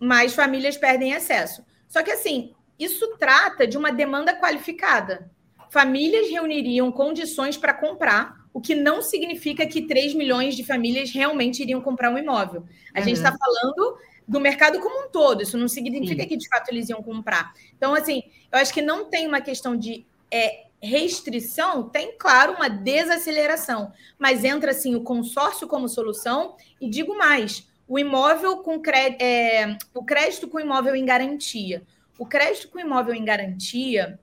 mais 0.00 0.34
famílias 0.34 0.74
perdem 0.74 1.14
acesso. 1.14 1.62
Só 1.86 2.02
que 2.02 2.10
assim, 2.10 2.54
isso 2.78 3.14
trata 3.18 3.66
de 3.66 3.76
uma 3.76 3.92
demanda 3.92 4.34
qualificada. 4.34 5.30
Famílias 5.68 6.30
reuniriam 6.30 6.90
condições 6.90 7.58
para 7.58 7.74
comprar, 7.74 8.46
o 8.54 8.60
que 8.60 8.74
não 8.74 9.02
significa 9.02 9.66
que 9.66 9.82
3 9.82 10.14
milhões 10.14 10.56
de 10.56 10.64
famílias 10.64 11.10
realmente 11.10 11.62
iriam 11.62 11.82
comprar 11.82 12.10
um 12.10 12.16
imóvel. 12.16 12.64
A 12.94 13.02
gente 13.02 13.18
está 13.18 13.36
falando 13.36 13.98
do 14.26 14.40
mercado 14.40 14.80
como 14.80 15.06
um 15.06 15.10
todo, 15.10 15.42
isso 15.42 15.58
não 15.58 15.68
significa 15.68 16.22
Sim. 16.22 16.28
que 16.28 16.36
de 16.38 16.48
fato 16.48 16.70
eles 16.70 16.88
iam 16.88 17.02
comprar. 17.02 17.52
Então, 17.76 17.94
assim, 17.94 18.22
eu 18.50 18.58
acho 18.58 18.72
que 18.72 18.80
não 18.80 19.04
tem 19.10 19.26
uma 19.26 19.42
questão 19.42 19.76
de 19.76 20.06
é, 20.30 20.65
restrição, 20.82 21.88
tem, 21.88 22.16
claro, 22.18 22.54
uma 22.54 22.68
desaceleração, 22.68 23.92
mas 24.18 24.44
entra 24.44 24.70
assim 24.70 24.94
o 24.94 25.02
consórcio 25.02 25.66
como 25.66 25.88
solução, 25.88 26.56
e 26.80 26.88
digo 26.88 27.16
mais: 27.16 27.66
o 27.88 27.98
imóvel 27.98 28.58
com 28.58 28.80
crédito, 28.80 29.22
é, 29.22 29.76
o 29.94 30.04
crédito 30.04 30.48
com 30.48 30.60
imóvel 30.60 30.94
em 30.94 31.04
garantia. 31.04 31.82
O 32.18 32.26
crédito 32.26 32.68
com 32.68 32.78
imóvel 32.78 33.14
em 33.14 33.24
garantia 33.24 34.18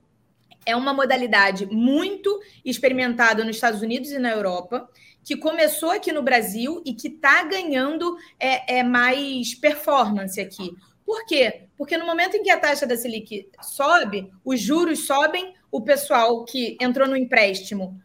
é 0.66 0.74
uma 0.74 0.92
modalidade 0.92 1.66
muito 1.66 2.40
experimentada 2.64 3.44
nos 3.44 3.56
Estados 3.56 3.82
Unidos 3.82 4.10
e 4.10 4.18
na 4.18 4.30
Europa, 4.30 4.88
que 5.22 5.36
começou 5.36 5.90
aqui 5.90 6.12
no 6.12 6.22
Brasil 6.22 6.82
e 6.84 6.92
que 6.92 7.08
está 7.08 7.42
ganhando 7.44 8.16
é, 8.38 8.78
é, 8.78 8.82
mais 8.82 9.54
performance 9.54 10.40
aqui. 10.40 10.74
Por 11.04 11.26
quê? 11.26 11.68
Porque 11.76 11.96
no 11.96 12.06
momento 12.06 12.36
em 12.36 12.42
que 12.42 12.50
a 12.50 12.58
taxa 12.58 12.86
da 12.86 12.96
Selic 12.96 13.48
sobe, 13.60 14.30
os 14.44 14.60
juros 14.60 15.06
sobem, 15.06 15.54
o 15.70 15.80
pessoal 15.80 16.44
que 16.44 16.76
entrou 16.80 17.06
no 17.06 17.16
empréstimo 17.16 18.00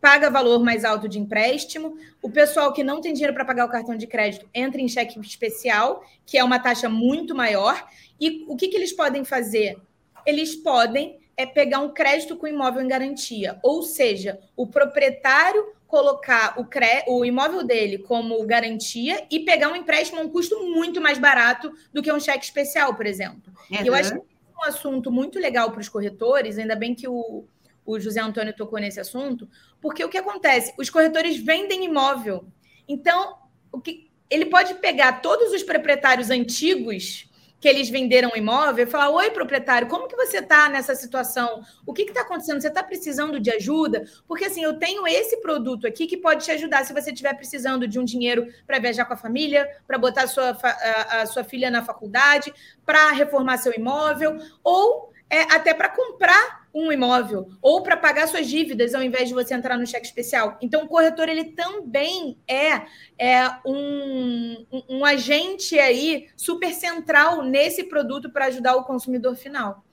paga 0.00 0.30
valor 0.30 0.60
mais 0.64 0.84
alto 0.84 1.08
de 1.08 1.18
empréstimo, 1.18 1.96
o 2.22 2.30
pessoal 2.30 2.72
que 2.72 2.82
não 2.82 3.00
tem 3.00 3.12
dinheiro 3.12 3.34
para 3.34 3.44
pagar 3.44 3.66
o 3.66 3.70
cartão 3.70 3.96
de 3.96 4.06
crédito 4.06 4.48
entra 4.54 4.80
em 4.80 4.88
cheque 4.88 5.20
especial, 5.20 6.02
que 6.24 6.38
é 6.38 6.44
uma 6.44 6.58
taxa 6.58 6.88
muito 6.88 7.34
maior. 7.34 7.86
E 8.18 8.44
o 8.48 8.56
que, 8.56 8.68
que 8.68 8.76
eles 8.76 8.92
podem 8.92 9.24
fazer? 9.24 9.76
Eles 10.24 10.56
podem 10.56 11.18
é, 11.36 11.44
pegar 11.44 11.80
um 11.80 11.92
crédito 11.92 12.36
com 12.36 12.46
imóvel 12.46 12.82
em 12.82 12.88
garantia, 12.88 13.58
ou 13.62 13.82
seja, 13.82 14.38
o 14.56 14.66
proprietário 14.66 15.66
colocar 15.90 16.54
o, 16.56 16.64
cre... 16.64 17.04
o 17.08 17.24
imóvel 17.24 17.64
dele 17.64 17.98
como 17.98 18.46
garantia 18.46 19.26
e 19.28 19.40
pegar 19.40 19.68
um 19.68 19.76
empréstimo 19.76 20.20
a 20.20 20.24
um 20.24 20.28
custo 20.28 20.62
muito 20.62 21.00
mais 21.00 21.18
barato 21.18 21.74
do 21.92 22.00
que 22.00 22.12
um 22.12 22.20
cheque 22.20 22.44
especial, 22.44 22.94
por 22.94 23.06
exemplo. 23.06 23.52
Uhum. 23.70 23.84
Eu 23.84 23.94
acho 23.94 24.12
que 24.12 24.20
um 24.56 24.64
assunto 24.64 25.10
muito 25.10 25.38
legal 25.40 25.72
para 25.72 25.80
os 25.80 25.88
corretores, 25.88 26.58
ainda 26.58 26.76
bem 26.76 26.94
que 26.94 27.08
o, 27.08 27.44
o 27.84 27.98
José 27.98 28.20
Antônio 28.20 28.54
tocou 28.54 28.78
nesse 28.78 29.00
assunto, 29.00 29.48
porque 29.80 30.04
o 30.04 30.08
que 30.08 30.16
acontece? 30.16 30.72
Os 30.78 30.88
corretores 30.88 31.36
vendem 31.36 31.84
imóvel. 31.84 32.46
Então, 32.86 33.38
o 33.72 33.80
que 33.80 34.08
ele 34.30 34.46
pode 34.46 34.74
pegar 34.74 35.20
todos 35.20 35.52
os 35.52 35.64
proprietários 35.64 36.30
antigos 36.30 37.28
que 37.60 37.68
eles 37.68 37.90
venderam 37.90 38.30
o 38.34 38.36
imóvel 38.36 38.86
e 38.86 38.90
falar: 38.90 39.10
Oi, 39.10 39.30
proprietário, 39.30 39.86
como 39.86 40.08
que 40.08 40.16
você 40.16 40.38
está 40.38 40.68
nessa 40.68 40.94
situação? 40.94 41.62
O 41.86 41.92
que 41.92 42.02
está 42.02 42.22
acontecendo? 42.22 42.60
Você 42.60 42.68
está 42.68 42.82
precisando 42.82 43.38
de 43.38 43.50
ajuda? 43.50 44.04
Porque 44.26 44.46
assim, 44.46 44.64
eu 44.64 44.78
tenho 44.78 45.06
esse 45.06 45.36
produto 45.36 45.86
aqui 45.86 46.06
que 46.06 46.16
pode 46.16 46.44
te 46.44 46.50
ajudar 46.50 46.84
se 46.84 46.92
você 46.92 47.10
estiver 47.10 47.34
precisando 47.34 47.86
de 47.86 47.98
um 47.98 48.04
dinheiro 48.04 48.48
para 48.66 48.78
viajar 48.78 49.04
com 49.04 49.12
a 49.12 49.16
família, 49.16 49.68
para 49.86 49.98
botar 49.98 50.22
a 50.22 50.26
sua, 50.26 50.56
a, 50.62 51.20
a 51.20 51.26
sua 51.26 51.44
filha 51.44 51.70
na 51.70 51.84
faculdade, 51.84 52.52
para 52.84 53.12
reformar 53.12 53.58
seu 53.58 53.72
imóvel, 53.74 54.38
ou 54.64 55.12
é, 55.28 55.42
até 55.54 55.74
para 55.74 55.88
comprar 55.88 56.59
um 56.74 56.90
imóvel 56.92 57.50
ou 57.60 57.82
para 57.82 57.96
pagar 57.96 58.28
suas 58.28 58.48
dívidas 58.48 58.94
ao 58.94 59.02
invés 59.02 59.28
de 59.28 59.34
você 59.34 59.54
entrar 59.54 59.76
no 59.76 59.86
cheque 59.86 60.06
especial. 60.06 60.56
Então, 60.60 60.84
o 60.84 60.88
corretor 60.88 61.28
ele 61.28 61.44
também 61.44 62.38
é, 62.46 62.82
é 63.18 63.50
um, 63.66 64.66
um, 64.88 65.04
agente 65.04 65.78
aí 65.78 66.28
super 66.36 66.72
central 66.72 67.42
nesse 67.42 67.84
produto 67.84 68.30
para 68.30 68.46
ajudar 68.46 68.76
o 68.76 68.84
consumidor 68.84 69.34
final. 69.34 69.84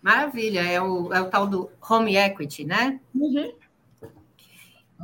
Maravilha, 0.00 0.60
é 0.60 0.80
o, 0.80 1.12
é 1.12 1.20
o 1.20 1.28
tal 1.28 1.46
do 1.46 1.70
home 1.88 2.16
equity, 2.16 2.64
né? 2.64 3.00
Uhum. 3.14 3.52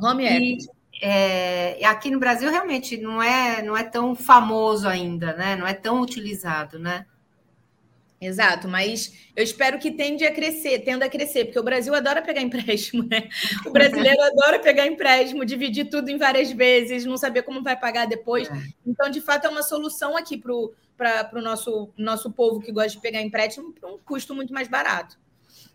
Home 0.01 0.25
equity. 0.25 0.67
é, 1.01 1.85
aqui 1.85 2.09
no 2.09 2.19
Brasil 2.19 2.49
realmente 2.49 2.97
não 2.97 3.21
é, 3.21 3.61
não 3.61 3.77
é 3.77 3.83
tão 3.83 4.15
famoso 4.15 4.87
ainda, 4.87 5.33
né? 5.33 5.55
Não 5.55 5.67
é 5.67 5.73
tão 5.73 6.01
utilizado, 6.01 6.79
né? 6.79 7.05
Exato, 8.19 8.67
mas 8.67 9.13
eu 9.35 9.43
espero 9.43 9.77
que 9.77 9.91
tende 9.91 10.25
a 10.25 10.33
crescer, 10.33 10.79
tenda 10.79 11.05
a 11.05 11.09
crescer, 11.09 11.45
porque 11.45 11.59
o 11.59 11.63
Brasil 11.63 11.93
adora 11.93 12.21
pegar 12.21 12.41
empréstimo, 12.41 13.03
né? 13.03 13.29
O 13.65 13.69
brasileiro 13.69 14.19
adora 14.23 14.59
pegar 14.59 14.87
empréstimo, 14.87 15.45
dividir 15.45 15.89
tudo 15.89 16.09
em 16.09 16.17
várias 16.17 16.51
vezes, 16.51 17.05
não 17.05 17.17
saber 17.17 17.43
como 17.43 17.61
vai 17.61 17.77
pagar 17.77 18.07
depois. 18.07 18.49
É. 18.49 18.53
Então, 18.85 19.09
de 19.09 19.19
fato, 19.19 19.45
é 19.45 19.49
uma 19.49 19.61
solução 19.61 20.15
aqui 20.15 20.37
para 20.37 20.53
o 21.33 21.41
nosso, 21.41 21.89
nosso 21.97 22.31
povo 22.31 22.61
que 22.61 22.71
gosta 22.71 22.91
de 22.91 23.01
pegar 23.01 23.21
empréstimo 23.21 23.73
para 23.73 23.91
um 23.91 23.97
custo 23.97 24.33
muito 24.33 24.53
mais 24.53 24.69
barato. 24.69 25.19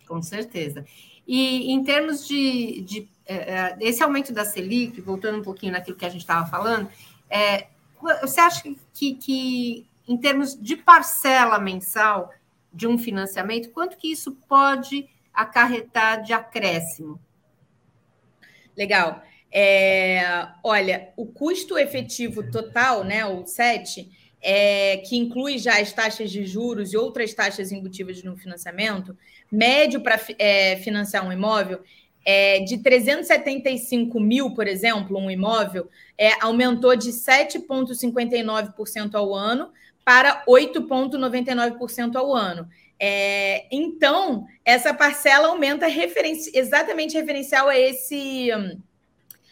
Com 0.09 0.23
certeza. 0.23 0.85
E 1.27 1.71
em 1.71 1.85
termos 1.85 2.27
de, 2.27 2.81
de 2.81 3.09
é, 3.27 3.35
é 3.35 3.77
esse 3.81 4.03
aumento 4.03 4.33
da 4.33 4.45
Selic, 4.45 5.01
voltando 5.01 5.39
um 5.39 5.43
pouquinho 5.43 5.73
naquilo 5.73 5.97
que 5.97 6.07
a 6.07 6.09
gente 6.09 6.23
estava 6.23 6.49
falando, 6.49 6.91
é, 7.29 7.69
você 8.23 8.41
acha 8.41 8.63
que, 8.95 9.15
que 9.15 9.87
em 10.11 10.17
termos 10.17 10.61
de 10.61 10.77
parcela 10.77 11.61
mensal 11.61 12.35
de 12.73 12.89
um 12.89 12.99
financiamento, 12.99 13.71
quanto 13.71 13.97
que 13.97 14.11
isso 14.11 14.33
pode 14.49 15.09
acarretar 15.33 16.25
de 16.25 16.33
acréscimo? 16.33 17.21
Legal. 18.77 19.23
É, 19.53 20.49
olha, 20.65 21.13
o 21.17 21.27
custo 21.27 21.79
efetivo 21.79 22.51
total, 22.51 23.05
né, 23.05 23.25
o 23.25 23.47
7, 23.47 24.11
é, 24.43 24.97
que 24.97 25.17
inclui 25.17 25.59
já 25.59 25.81
as 25.81 25.93
taxas 25.93 26.33
de 26.33 26.45
juros 26.45 26.93
e 26.93 26.97
outras 26.97 27.33
taxas 27.33 27.71
embutidas 27.71 28.21
no 28.25 28.37
financiamento, 28.37 29.17
médio 29.51 30.01
para 30.01 30.21
é, 30.39 30.77
financiar 30.79 31.25
um 31.25 31.33
imóvel, 31.33 31.85
É, 32.23 32.61
de 32.61 32.77
375 32.77 34.21
mil, 34.21 34.55
por 34.55 34.69
exemplo, 34.69 35.19
um 35.19 35.31
imóvel, 35.31 35.89
é, 36.19 36.33
aumentou 36.43 36.95
de 36.95 37.13
7,59% 37.13 39.15
ao 39.15 39.35
ano 39.35 39.73
para 40.05 40.45
8,99% 40.47 42.17
ao 42.17 42.35
ano. 42.35 42.69
É, 42.99 43.67
então, 43.71 44.47
essa 44.65 44.93
parcela 44.93 45.49
aumenta 45.49 45.87
exatamente 46.55 47.17
referencial 47.17 47.69
a 47.69 47.79
esse, 47.79 48.51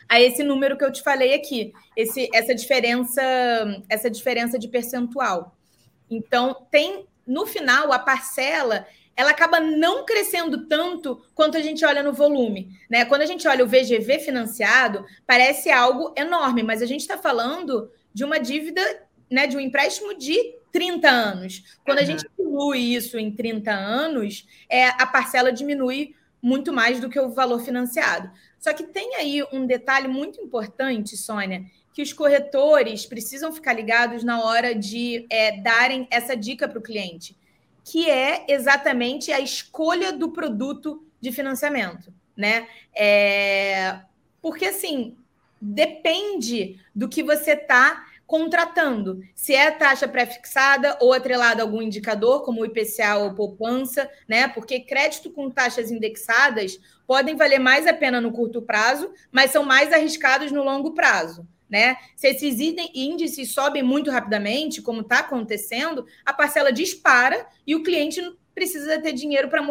a 0.09 0.21
esse 0.21 0.43
número 0.43 0.77
que 0.77 0.85
eu 0.85 0.93
te 0.93 1.03
falei 1.03 1.35
aqui, 1.35 1.73
esse, 1.97 2.29
essa 2.35 2.55
diferença, 2.55 3.23
essa 3.89 4.11
diferença 4.11 4.59
de 4.59 4.69
percentual. 4.69 5.57
Então, 6.11 6.67
tem 6.71 7.07
no 7.27 7.47
final 7.47 7.93
a 7.93 7.99
parcela 7.99 8.87
ela 9.19 9.31
acaba 9.31 9.59
não 9.59 10.05
crescendo 10.05 10.69
tanto 10.69 11.21
quanto 11.35 11.57
a 11.57 11.61
gente 11.61 11.85
olha 11.85 12.05
no 12.05 12.13
volume. 12.13 12.79
Né? 12.89 13.05
Quando 13.05 13.23
a 13.23 13.27
gente 13.27 13.49
olha 13.49 13.65
o 13.65 13.67
VGV 13.67 14.21
financiado, 14.21 15.05
parece 15.27 15.73
algo 15.73 16.15
enorme, 16.17 16.63
mas 16.63 16.81
a 16.83 16.87
gente 16.87 17.01
está 17.01 17.19
falando 17.19 17.91
de 18.15 18.25
uma 18.25 18.39
dívida, 18.39 18.81
né, 19.31 19.47
de 19.47 19.57
um 19.57 19.61
empréstimo 19.61 20.15
de 20.15 20.55
30 20.73 21.09
anos. 21.09 21.79
Quando 21.85 21.99
a 21.99 22.05
gente 22.05 22.27
diminui 22.37 22.79
isso 22.95 23.19
em 23.19 23.31
30 23.31 23.71
anos, 23.71 24.47
é, 24.69 24.89
a 24.89 25.07
parcela 25.07 25.53
diminui 25.53 26.15
muito 26.41 26.73
mais 26.73 27.01
do 27.01 27.09
que 27.09 27.19
o 27.19 27.31
valor 27.31 27.61
financiado. 27.61 28.31
Só 28.59 28.73
que 28.73 28.85
tem 28.85 29.17
aí 29.17 29.43
um 29.53 29.67
detalhe 29.67 30.09
muito 30.09 30.41
importante, 30.41 31.17
Sônia, 31.17 31.65
que 31.93 32.03
os 32.03 32.13
corretores 32.13 33.07
precisam 33.07 33.53
ficar 33.53 33.73
ligados 33.73 34.23
na 34.23 34.43
hora 34.43 34.75
de 34.75 35.27
é, 35.31 35.61
darem 35.61 36.07
essa 36.11 36.37
dica 36.37 36.69
para 36.69 36.79
o 36.79 36.83
cliente 36.83 37.37
que 37.91 38.11
é 38.11 38.45
exatamente 38.49 39.33
a 39.33 39.41
escolha 39.41 40.13
do 40.13 40.31
produto 40.31 41.03
de 41.19 41.33
financiamento, 41.33 42.13
né? 42.37 42.69
É... 42.95 44.01
Porque 44.43 44.67
assim 44.67 45.17
depende 45.61 46.79
do 46.95 47.09
que 47.09 47.23
você 47.23 47.53
está 47.53 48.07
contratando. 48.29 49.23
Se 49.35 49.55
é 49.55 49.71
taxa 49.71 50.07
pré-fixada 50.07 50.99
ou 51.01 51.15
atrelada 51.15 51.63
a 51.63 51.65
algum 51.65 51.81
indicador, 51.81 52.45
como 52.45 52.61
o 52.61 52.67
IPCA 52.67 53.17
ou 53.17 53.35
poupança, 53.35 54.09
né? 54.29 54.47
Porque 54.47 54.81
crédito 54.81 55.31
com 55.31 55.51
taxas 55.51 55.91
indexadas 55.91 56.79
podem 57.07 57.35
valer 57.35 57.59
mais 57.59 57.87
a 57.87 57.95
pena 57.95 58.21
no 58.21 58.31
curto 58.31 58.61
prazo, 58.61 59.11
mas 59.33 59.51
são 59.51 59.65
mais 59.65 59.95
arriscados 59.95 60.53
no 60.53 60.63
longo 60.63 60.93
prazo 60.93 61.49
né? 61.69 61.97
Se 62.17 62.29
esses 62.29 62.59
índices 62.95 63.53
sobem 63.53 63.83
muito 63.83 64.11
rapidamente, 64.11 64.81
como 64.81 65.03
está 65.03 65.19
acontecendo, 65.19 66.07
a 66.25 66.33
parcela 66.33 66.73
dispara 66.73 67.47
e 67.67 67.75
o 67.75 67.83
cliente 67.83 68.23
precisa 68.59 69.01
ter 69.01 69.13
dinheiro 69.13 69.49
para 69.49 69.63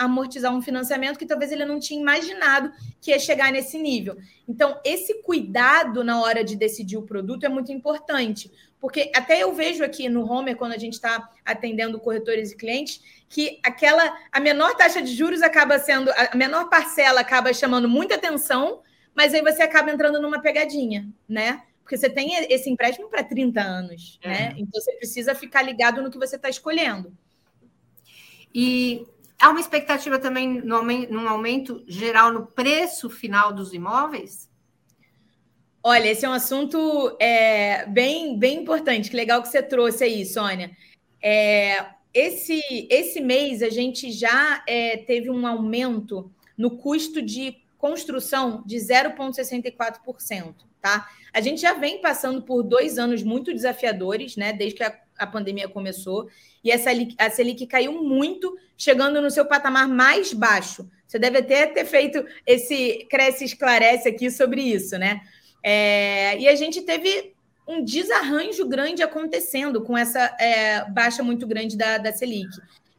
amortizar 0.00 0.54
um 0.54 0.60
financiamento 0.60 1.18
que 1.18 1.26
talvez 1.26 1.52
ele 1.52 1.64
não 1.64 1.78
tinha 1.78 2.00
imaginado 2.00 2.72
que 3.00 3.10
ia 3.10 3.18
chegar 3.18 3.52
nesse 3.52 3.78
nível. 3.78 4.16
Então, 4.48 4.80
esse 4.84 5.22
cuidado 5.22 6.02
na 6.02 6.20
hora 6.20 6.42
de 6.42 6.56
decidir 6.56 6.96
o 6.96 7.02
produto 7.02 7.44
é 7.44 7.48
muito 7.48 7.70
importante, 7.70 8.50
porque 8.80 9.10
até 9.14 9.42
eu 9.42 9.54
vejo 9.54 9.84
aqui 9.84 10.08
no 10.08 10.30
Homer, 10.30 10.56
quando 10.56 10.72
a 10.72 10.78
gente 10.78 10.94
está 10.94 11.30
atendendo 11.44 12.00
corretores 12.00 12.50
e 12.50 12.56
clientes, 12.56 13.00
que 13.28 13.60
aquela 13.62 14.16
a 14.32 14.40
menor 14.40 14.74
taxa 14.76 15.00
de 15.00 15.14
juros 15.14 15.42
acaba 15.42 15.78
sendo, 15.78 16.10
a 16.10 16.36
menor 16.36 16.68
parcela 16.68 17.20
acaba 17.20 17.54
chamando 17.54 17.88
muita 17.88 18.16
atenção 18.16 18.82
mas 19.14 19.32
aí 19.32 19.40
você 19.40 19.62
acaba 19.62 19.90
entrando 19.90 20.20
numa 20.20 20.40
pegadinha, 20.40 21.08
né? 21.28 21.62
Porque 21.82 21.96
você 21.96 22.10
tem 22.10 22.34
esse 22.50 22.68
empréstimo 22.68 23.08
para 23.08 23.22
30 23.22 23.60
anos, 23.60 24.18
é. 24.22 24.28
né? 24.28 24.54
Então 24.56 24.80
você 24.80 24.92
precisa 24.96 25.34
ficar 25.34 25.62
ligado 25.62 26.02
no 26.02 26.10
que 26.10 26.18
você 26.18 26.36
está 26.36 26.48
escolhendo. 26.48 27.16
E 28.54 29.06
há 29.40 29.50
uma 29.50 29.60
expectativa 29.60 30.18
também 30.18 30.60
num 30.62 31.28
aumento 31.28 31.82
geral 31.88 32.32
no 32.32 32.46
preço 32.46 33.10
final 33.10 33.52
dos 33.52 33.74
imóveis? 33.74 34.48
Olha, 35.82 36.08
esse 36.08 36.24
é 36.24 36.28
um 36.28 36.32
assunto 36.32 37.14
é, 37.20 37.84
bem, 37.86 38.38
bem 38.38 38.62
importante. 38.62 39.10
Que 39.10 39.16
legal 39.16 39.42
que 39.42 39.48
você 39.48 39.62
trouxe 39.62 40.04
aí, 40.04 40.24
Sônia. 40.24 40.70
É, 41.20 41.84
esse, 42.12 42.62
esse 42.88 43.20
mês 43.20 43.60
a 43.62 43.68
gente 43.68 44.10
já 44.12 44.62
é, 44.66 44.96
teve 44.96 45.28
um 45.28 45.46
aumento 45.46 46.30
no 46.56 46.78
custo 46.78 47.20
de 47.20 47.63
construção 47.84 48.62
de 48.64 48.76
0,64%, 48.76 50.54
tá? 50.80 51.06
A 51.34 51.40
gente 51.42 51.60
já 51.60 51.74
vem 51.74 52.00
passando 52.00 52.40
por 52.40 52.62
dois 52.62 52.98
anos 52.98 53.22
muito 53.22 53.52
desafiadores, 53.52 54.38
né? 54.38 54.54
Desde 54.54 54.78
que 54.78 54.82
a, 54.82 54.98
a 55.18 55.26
pandemia 55.26 55.68
começou, 55.68 56.30
e 56.64 56.70
essa 56.70 56.88
a 57.18 57.28
Selic 57.28 57.66
caiu 57.66 58.02
muito, 58.02 58.56
chegando 58.74 59.20
no 59.20 59.30
seu 59.30 59.44
patamar 59.44 59.86
mais 59.86 60.32
baixo. 60.32 60.88
Você 61.06 61.18
deve 61.18 61.40
até 61.40 61.66
ter 61.66 61.84
feito 61.84 62.24
esse 62.46 63.06
cresce 63.10 63.44
esclarece 63.44 64.08
aqui 64.08 64.30
sobre 64.30 64.62
isso, 64.62 64.96
né? 64.96 65.20
É, 65.62 66.38
e 66.38 66.48
a 66.48 66.54
gente 66.54 66.80
teve 66.80 67.34
um 67.68 67.84
desarranjo 67.84 68.66
grande 68.66 69.02
acontecendo 69.02 69.82
com 69.82 69.94
essa 69.94 70.34
é, 70.40 70.90
baixa 70.90 71.22
muito 71.22 71.46
grande 71.46 71.76
da, 71.76 71.98
da 71.98 72.14
Selic. 72.14 72.48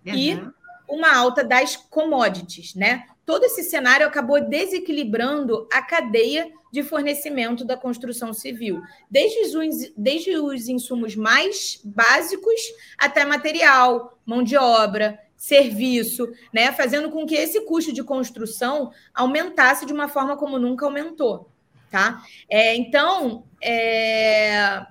Uhum. 0.06 0.14
E 0.14 0.40
uma 0.88 1.12
alta 1.12 1.44
das 1.44 1.76
commodities, 1.76 2.76
né? 2.76 3.08
Todo 3.26 3.44
esse 3.46 3.64
cenário 3.64 4.06
acabou 4.06 4.40
desequilibrando 4.40 5.68
a 5.72 5.82
cadeia 5.82 6.52
de 6.72 6.84
fornecimento 6.84 7.64
da 7.64 7.78
construção 7.78 8.34
civil, 8.34 8.82
desde 9.10 9.58
os, 9.58 9.94
desde 9.96 10.38
os 10.38 10.68
insumos 10.68 11.16
mais 11.16 11.80
básicos 11.84 12.62
até 12.98 13.24
material, 13.24 14.20
mão 14.26 14.44
de 14.44 14.58
obra, 14.58 15.20
serviço, 15.38 16.28
né, 16.54 16.72
fazendo 16.72 17.10
com 17.12 17.26
que 17.26 17.36
esse 17.36 17.62
custo 17.62 17.94
de 17.94 18.04
construção 18.04 18.92
aumentasse 19.14 19.86
de 19.86 19.94
uma 19.94 20.08
forma 20.08 20.36
como 20.36 20.60
nunca 20.60 20.86
aumentou, 20.86 21.50
tá? 21.90 22.24
É, 22.50 22.76
então, 22.76 23.46
é... 23.62 24.86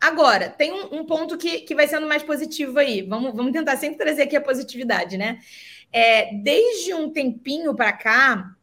agora 0.00 0.50
tem 0.50 0.72
um, 0.72 1.00
um, 1.00 1.04
ponto 1.04 1.36
que, 1.36 1.60
que 1.60 1.74
vai 1.74 1.88
sendo 1.88 2.06
mais 2.06 2.22
positivo 2.22 2.78
aí. 2.78 3.02
Vamos, 3.02 3.34
vamos 3.34 3.52
tentar 3.52 3.76
sempre 3.76 3.98
trazer 3.98 4.22
aqui 4.22 4.36
a 4.36 4.40
positividade, 4.40 5.16
né? 5.16 5.40
É, 5.94 6.34
desde 6.34 6.92
um 6.92 7.08
tempinho 7.08 7.72
para 7.72 7.92
cá, 7.92 8.56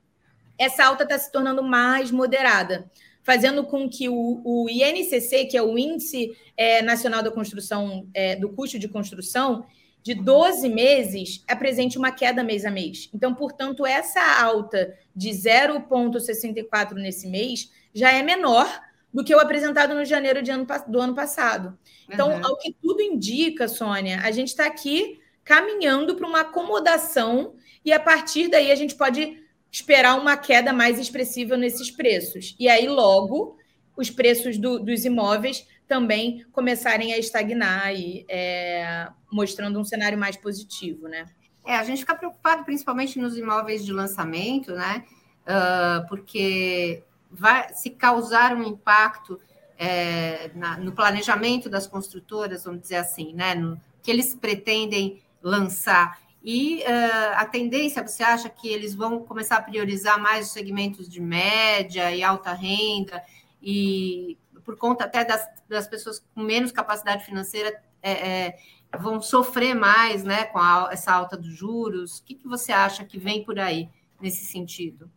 essa 0.57 0.83
alta 0.83 1.03
está 1.03 1.17
se 1.17 1.31
tornando 1.31 1.63
mais 1.63 2.11
moderada, 2.11 2.91
fazendo 3.23 3.63
com 3.63 3.89
que 3.89 4.09
o, 4.09 4.41
o 4.43 4.69
INCC, 4.69 5.45
que 5.45 5.55
é 5.55 5.61
o 5.61 5.77
Índice 5.77 6.35
é, 6.57 6.81
Nacional 6.81 7.23
da 7.23 7.31
Construção, 7.31 8.05
é, 8.13 8.35
do 8.35 8.49
Custo 8.49 8.77
de 8.77 8.89
Construção, 8.89 9.65
de 10.03 10.13
12 10.13 10.67
meses, 10.67 11.41
apresente 11.47 11.97
uma 11.97 12.11
queda 12.11 12.43
mês 12.43 12.65
a 12.65 12.71
mês. 12.71 13.09
Então, 13.13 13.33
portanto, 13.33 13.85
essa 13.85 14.41
alta 14.43 14.93
de 15.15 15.29
0,64 15.29 16.95
nesse 16.95 17.27
mês 17.27 17.71
já 17.93 18.11
é 18.11 18.21
menor 18.21 18.67
do 19.13 19.23
que 19.23 19.33
o 19.33 19.39
apresentado 19.39 19.95
no 19.95 20.03
janeiro 20.03 20.41
ano, 20.51 20.67
do 20.87 20.99
ano 20.99 21.15
passado. 21.15 21.77
Então, 22.09 22.29
uhum. 22.29 22.45
ao 22.45 22.57
que 22.57 22.75
tudo 22.81 23.01
indica, 23.01 23.69
Sônia, 23.69 24.19
a 24.21 24.31
gente 24.31 24.49
está 24.49 24.65
aqui 24.65 25.20
caminhando 25.51 26.15
para 26.15 26.25
uma 26.25 26.41
acomodação 26.41 27.55
e 27.83 27.91
a 27.91 27.99
partir 27.99 28.47
daí 28.47 28.71
a 28.71 28.75
gente 28.75 28.95
pode 28.95 29.37
esperar 29.69 30.17
uma 30.17 30.37
queda 30.37 30.71
mais 30.71 30.97
expressiva 30.97 31.57
nesses 31.57 31.91
preços. 31.91 32.55
E 32.57 32.69
aí, 32.69 32.87
logo, 32.87 33.57
os 33.97 34.09
preços 34.09 34.57
do, 34.57 34.79
dos 34.79 35.03
imóveis 35.03 35.67
também 35.89 36.45
começarem 36.53 37.11
a 37.13 37.17
estagnar 37.17 37.93
e 37.93 38.25
é, 38.29 39.09
mostrando 39.29 39.77
um 39.77 39.83
cenário 39.83 40.17
mais 40.17 40.37
positivo, 40.37 41.09
né? 41.09 41.25
É, 41.65 41.75
a 41.75 41.83
gente 41.83 41.99
fica 41.99 42.15
preocupado 42.15 42.63
principalmente 42.63 43.19
nos 43.19 43.37
imóveis 43.37 43.83
de 43.83 43.91
lançamento, 43.91 44.71
né? 44.71 45.03
Uh, 45.41 46.07
porque 46.07 47.03
vai 47.29 47.73
se 47.73 47.89
causar 47.89 48.55
um 48.55 48.63
impacto 48.63 49.37
é, 49.77 50.49
na, 50.55 50.77
no 50.77 50.93
planejamento 50.93 51.69
das 51.69 51.87
construtoras, 51.87 52.63
vamos 52.63 52.83
dizer 52.83 52.95
assim, 52.95 53.33
né? 53.33 53.53
No, 53.53 53.77
que 54.01 54.09
eles 54.09 54.33
pretendem 54.33 55.21
lançar. 55.41 56.19
E 56.43 56.77
uh, 56.79 57.35
a 57.35 57.45
tendência, 57.45 58.05
você 58.05 58.23
acha 58.23 58.49
que 58.49 58.67
eles 58.67 58.95
vão 58.95 59.23
começar 59.23 59.57
a 59.57 59.61
priorizar 59.61 60.19
mais 60.19 60.47
os 60.47 60.53
segmentos 60.53 61.07
de 61.07 61.21
média 61.21 62.13
e 62.15 62.23
alta 62.23 62.53
renda, 62.53 63.23
e 63.61 64.37
por 64.63 64.75
conta 64.75 65.05
até 65.05 65.23
das, 65.23 65.47
das 65.69 65.87
pessoas 65.87 66.19
com 66.19 66.41
menos 66.41 66.71
capacidade 66.71 67.25
financeira 67.25 67.81
é, 68.01 68.11
é, 68.11 68.57
vão 68.97 69.21
sofrer 69.21 69.75
mais 69.75 70.23
né, 70.23 70.45
com 70.45 70.57
a, 70.57 70.89
essa 70.91 71.11
alta 71.11 71.37
dos 71.37 71.53
juros? 71.53 72.17
O 72.17 72.23
que, 72.23 72.35
que 72.35 72.47
você 72.47 72.71
acha 72.71 73.05
que 73.05 73.19
vem 73.19 73.43
por 73.43 73.59
aí 73.59 73.89
nesse 74.19 74.45
sentido? 74.45 75.11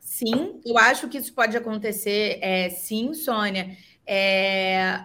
Sim, 0.00 0.60
eu 0.64 0.78
acho 0.78 1.08
que 1.08 1.18
isso 1.18 1.34
pode 1.34 1.56
acontecer, 1.56 2.38
é, 2.40 2.70
sim, 2.70 3.12
Sônia. 3.12 3.76
É, 4.06 5.04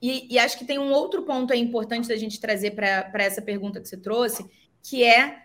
e, 0.00 0.34
e, 0.34 0.38
acho 0.38 0.58
que 0.58 0.64
tem 0.64 0.78
um 0.78 0.92
outro 0.92 1.22
ponto 1.22 1.52
aí 1.52 1.60
importante 1.60 2.08
da 2.08 2.16
gente 2.16 2.40
trazer 2.40 2.72
para 2.72 3.10
essa 3.14 3.40
pergunta 3.40 3.80
que 3.80 3.88
você 3.88 3.96
trouxe, 3.96 4.44
que 4.82 5.02
é 5.02 5.38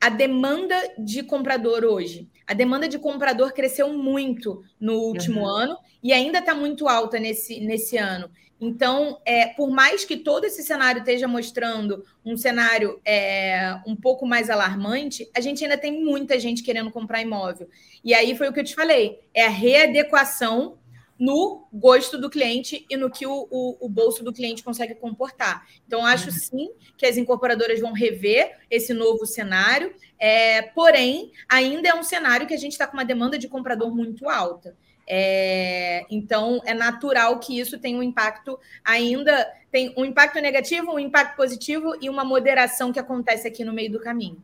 a 0.00 0.08
demanda 0.08 0.76
de 0.98 1.22
comprador 1.22 1.84
hoje. 1.84 2.28
A 2.46 2.54
demanda 2.54 2.88
de 2.88 2.98
comprador 2.98 3.52
cresceu 3.52 3.92
muito 3.92 4.62
no 4.78 4.94
último 4.94 5.40
uhum. 5.40 5.46
ano 5.46 5.78
e 6.02 6.12
ainda 6.12 6.38
está 6.38 6.54
muito 6.54 6.88
alta 6.88 7.18
nesse, 7.18 7.60
nesse 7.60 7.96
ano. 7.96 8.30
Então, 8.60 9.18
é, 9.24 9.46
por 9.46 9.70
mais 9.70 10.04
que 10.04 10.18
todo 10.18 10.44
esse 10.44 10.62
cenário 10.62 11.00
esteja 11.00 11.26
mostrando 11.26 12.04
um 12.24 12.36
cenário 12.36 13.00
é, 13.04 13.78
um 13.86 13.96
pouco 13.96 14.26
mais 14.26 14.50
alarmante, 14.50 15.28
a 15.34 15.40
gente 15.40 15.64
ainda 15.64 15.78
tem 15.78 16.04
muita 16.04 16.38
gente 16.38 16.62
querendo 16.62 16.90
comprar 16.90 17.22
imóvel. 17.22 17.68
E 18.04 18.12
aí 18.12 18.36
foi 18.36 18.48
o 18.48 18.52
que 18.52 18.60
eu 18.60 18.64
te 18.64 18.74
falei: 18.74 19.20
é 19.32 19.46
a 19.46 19.48
readequação 19.48 20.78
no 21.20 21.68
gosto 21.70 22.16
do 22.16 22.30
cliente 22.30 22.86
e 22.88 22.96
no 22.96 23.10
que 23.10 23.26
o, 23.26 23.46
o, 23.50 23.76
o 23.78 23.88
bolso 23.90 24.24
do 24.24 24.32
cliente 24.32 24.64
consegue 24.64 24.94
comportar. 24.94 25.66
Então, 25.86 26.04
acho 26.04 26.30
uhum. 26.30 26.34
sim 26.34 26.70
que 26.96 27.04
as 27.04 27.18
incorporadoras 27.18 27.78
vão 27.78 27.92
rever 27.92 28.56
esse 28.70 28.94
novo 28.94 29.26
cenário, 29.26 29.94
é, 30.18 30.62
porém, 30.62 31.30
ainda 31.46 31.90
é 31.90 31.94
um 31.94 32.02
cenário 32.02 32.46
que 32.46 32.54
a 32.54 32.56
gente 32.56 32.72
está 32.72 32.86
com 32.86 32.94
uma 32.94 33.04
demanda 33.04 33.38
de 33.38 33.48
comprador 33.48 33.94
muito 33.94 34.30
alta. 34.30 34.74
É, 35.06 36.06
então, 36.10 36.62
é 36.64 36.72
natural 36.72 37.38
que 37.38 37.58
isso 37.58 37.78
tenha 37.78 37.98
um 37.98 38.02
impacto 38.02 38.58
ainda, 38.82 39.46
tem 39.70 39.92
um 39.98 40.06
impacto 40.06 40.40
negativo, 40.40 40.94
um 40.94 40.98
impacto 40.98 41.36
positivo 41.36 41.98
e 42.00 42.08
uma 42.08 42.24
moderação 42.24 42.92
que 42.92 42.98
acontece 42.98 43.46
aqui 43.46 43.62
no 43.62 43.74
meio 43.74 43.92
do 43.92 44.00
caminho. 44.00 44.42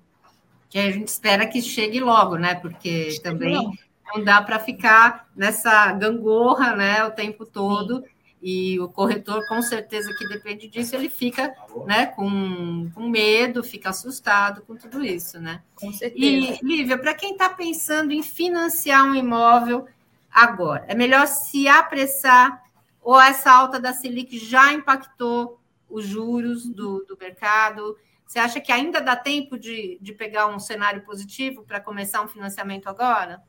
Que 0.68 0.78
a 0.78 0.90
gente 0.90 1.08
espera 1.08 1.46
que 1.46 1.62
chegue 1.62 2.00
logo, 2.00 2.36
né? 2.36 2.54
Porque 2.56 3.18
também 3.22 3.54
logo. 3.54 3.85
Não 4.14 4.24
dá 4.24 4.40
para 4.40 4.58
ficar 4.58 5.28
nessa 5.34 5.92
gangorra 5.92 6.74
né, 6.74 7.04
o 7.04 7.10
tempo 7.10 7.44
todo. 7.44 8.02
Sim. 8.02 8.16
E 8.42 8.78
o 8.78 8.88
corretor, 8.88 9.44
com 9.48 9.60
certeza 9.60 10.14
que 10.14 10.28
depende 10.28 10.68
disso, 10.68 10.94
ele 10.94 11.08
fica 11.08 11.52
né, 11.84 12.06
com, 12.06 12.88
com 12.94 13.08
medo, 13.08 13.64
fica 13.64 13.88
assustado 13.90 14.60
com 14.60 14.76
tudo 14.76 15.04
isso, 15.04 15.40
né? 15.40 15.62
Com 15.74 15.92
certeza. 15.92 16.24
E, 16.24 16.58
Lívia, 16.62 16.96
para 16.96 17.14
quem 17.14 17.32
está 17.32 17.48
pensando 17.48 18.12
em 18.12 18.22
financiar 18.22 19.04
um 19.04 19.14
imóvel, 19.14 19.88
agora? 20.36 20.84
É 20.86 20.94
melhor 20.94 21.26
se 21.26 21.66
apressar 21.66 22.62
ou 23.00 23.18
essa 23.18 23.50
alta 23.50 23.80
da 23.80 23.94
Selic 23.94 24.38
já 24.38 24.72
impactou 24.72 25.58
os 25.88 26.04
juros 26.04 26.68
do, 26.68 27.04
do 27.04 27.16
mercado? 27.16 27.96
Você 28.26 28.38
acha 28.38 28.60
que 28.60 28.70
ainda 28.70 29.00
dá 29.00 29.16
tempo 29.16 29.58
de, 29.58 29.98
de 30.00 30.12
pegar 30.12 30.48
um 30.48 30.58
cenário 30.58 31.02
positivo 31.02 31.62
para 31.62 31.80
começar 31.80 32.22
um 32.22 32.28
financiamento 32.28 32.88
agora? 32.88 33.42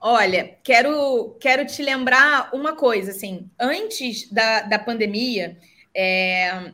Olha, 0.00 0.56
quero, 0.62 1.36
quero 1.38 1.66
te 1.66 1.82
lembrar 1.82 2.50
uma 2.54 2.74
coisa, 2.74 3.10
assim, 3.10 3.50
antes 3.58 4.30
da, 4.30 4.62
da 4.62 4.78
pandemia, 4.78 5.58
é, 5.94 6.72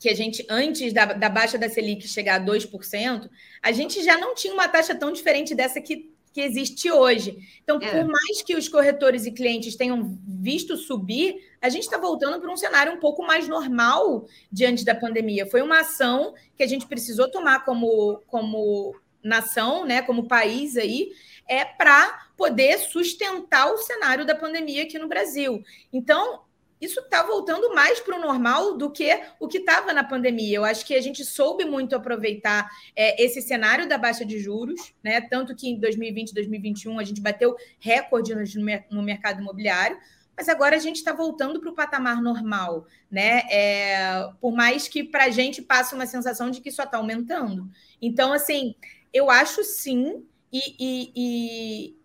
que 0.00 0.08
a 0.08 0.14
gente, 0.14 0.44
antes 0.50 0.92
da, 0.92 1.04
da 1.06 1.28
baixa 1.28 1.56
da 1.56 1.68
Selic 1.68 2.08
chegar 2.08 2.40
a 2.40 2.44
2%, 2.44 3.30
a 3.62 3.72
gente 3.72 4.02
já 4.02 4.18
não 4.18 4.34
tinha 4.34 4.52
uma 4.52 4.66
taxa 4.68 4.94
tão 4.94 5.12
diferente 5.12 5.54
dessa 5.54 5.80
que 5.80 6.12
que 6.32 6.40
existe 6.40 6.90
hoje. 6.90 7.36
Então, 7.62 7.78
é. 7.80 7.90
por 7.90 8.06
mais 8.06 8.42
que 8.42 8.56
os 8.56 8.68
corretores 8.68 9.26
e 9.26 9.32
clientes 9.32 9.76
tenham 9.76 10.18
visto 10.26 10.76
subir, 10.76 11.36
a 11.60 11.68
gente 11.68 11.82
está 11.82 11.98
voltando 11.98 12.40
para 12.40 12.50
um 12.50 12.56
cenário 12.56 12.92
um 12.92 12.98
pouco 12.98 13.22
mais 13.22 13.46
normal 13.46 14.26
diante 14.50 14.84
da 14.84 14.94
pandemia. 14.94 15.46
Foi 15.46 15.60
uma 15.60 15.80
ação 15.80 16.34
que 16.56 16.62
a 16.62 16.66
gente 16.66 16.86
precisou 16.86 17.30
tomar 17.30 17.64
como, 17.64 18.20
como 18.26 18.96
nação, 19.22 19.84
né, 19.84 20.02
como 20.02 20.26
país 20.26 20.76
aí, 20.76 21.10
é 21.48 21.64
para 21.64 22.26
poder 22.36 22.78
sustentar 22.78 23.72
o 23.72 23.78
cenário 23.78 24.24
da 24.24 24.34
pandemia 24.34 24.82
aqui 24.82 24.98
no 24.98 25.08
Brasil. 25.08 25.62
Então, 25.92 26.42
isso 26.82 26.98
está 26.98 27.22
voltando 27.22 27.72
mais 27.72 28.00
para 28.00 28.16
o 28.16 28.20
normal 28.20 28.76
do 28.76 28.90
que 28.90 29.22
o 29.38 29.46
que 29.46 29.58
estava 29.58 29.92
na 29.92 30.02
pandemia. 30.02 30.56
Eu 30.56 30.64
acho 30.64 30.84
que 30.84 30.96
a 30.96 31.00
gente 31.00 31.24
soube 31.24 31.64
muito 31.64 31.94
aproveitar 31.94 32.68
é, 32.96 33.22
esse 33.22 33.40
cenário 33.40 33.88
da 33.88 33.96
baixa 33.96 34.24
de 34.24 34.40
juros, 34.40 34.92
né? 35.00 35.20
Tanto 35.20 35.54
que 35.54 35.68
em 35.68 35.78
2020, 35.78 36.34
2021 36.34 36.98
a 36.98 37.04
gente 37.04 37.20
bateu 37.20 37.54
recorde 37.78 38.34
no, 38.34 38.42
no 38.90 39.00
mercado 39.00 39.40
imobiliário, 39.40 39.96
mas 40.36 40.48
agora 40.48 40.74
a 40.74 40.80
gente 40.80 40.96
está 40.96 41.12
voltando 41.12 41.60
para 41.60 41.70
o 41.70 41.74
patamar 41.74 42.20
normal, 42.20 42.84
né? 43.08 43.42
É, 43.48 44.28
por 44.40 44.52
mais 44.52 44.88
que 44.88 45.04
para 45.04 45.26
a 45.26 45.30
gente 45.30 45.62
passe 45.62 45.94
uma 45.94 46.06
sensação 46.06 46.50
de 46.50 46.60
que 46.60 46.72
só 46.72 46.82
está 46.82 46.96
aumentando. 46.96 47.70
Então, 48.00 48.32
assim, 48.32 48.74
eu 49.12 49.30
acho 49.30 49.62
sim, 49.62 50.26
e, 50.52 50.76
e, 50.78 51.12
e 51.16 52.02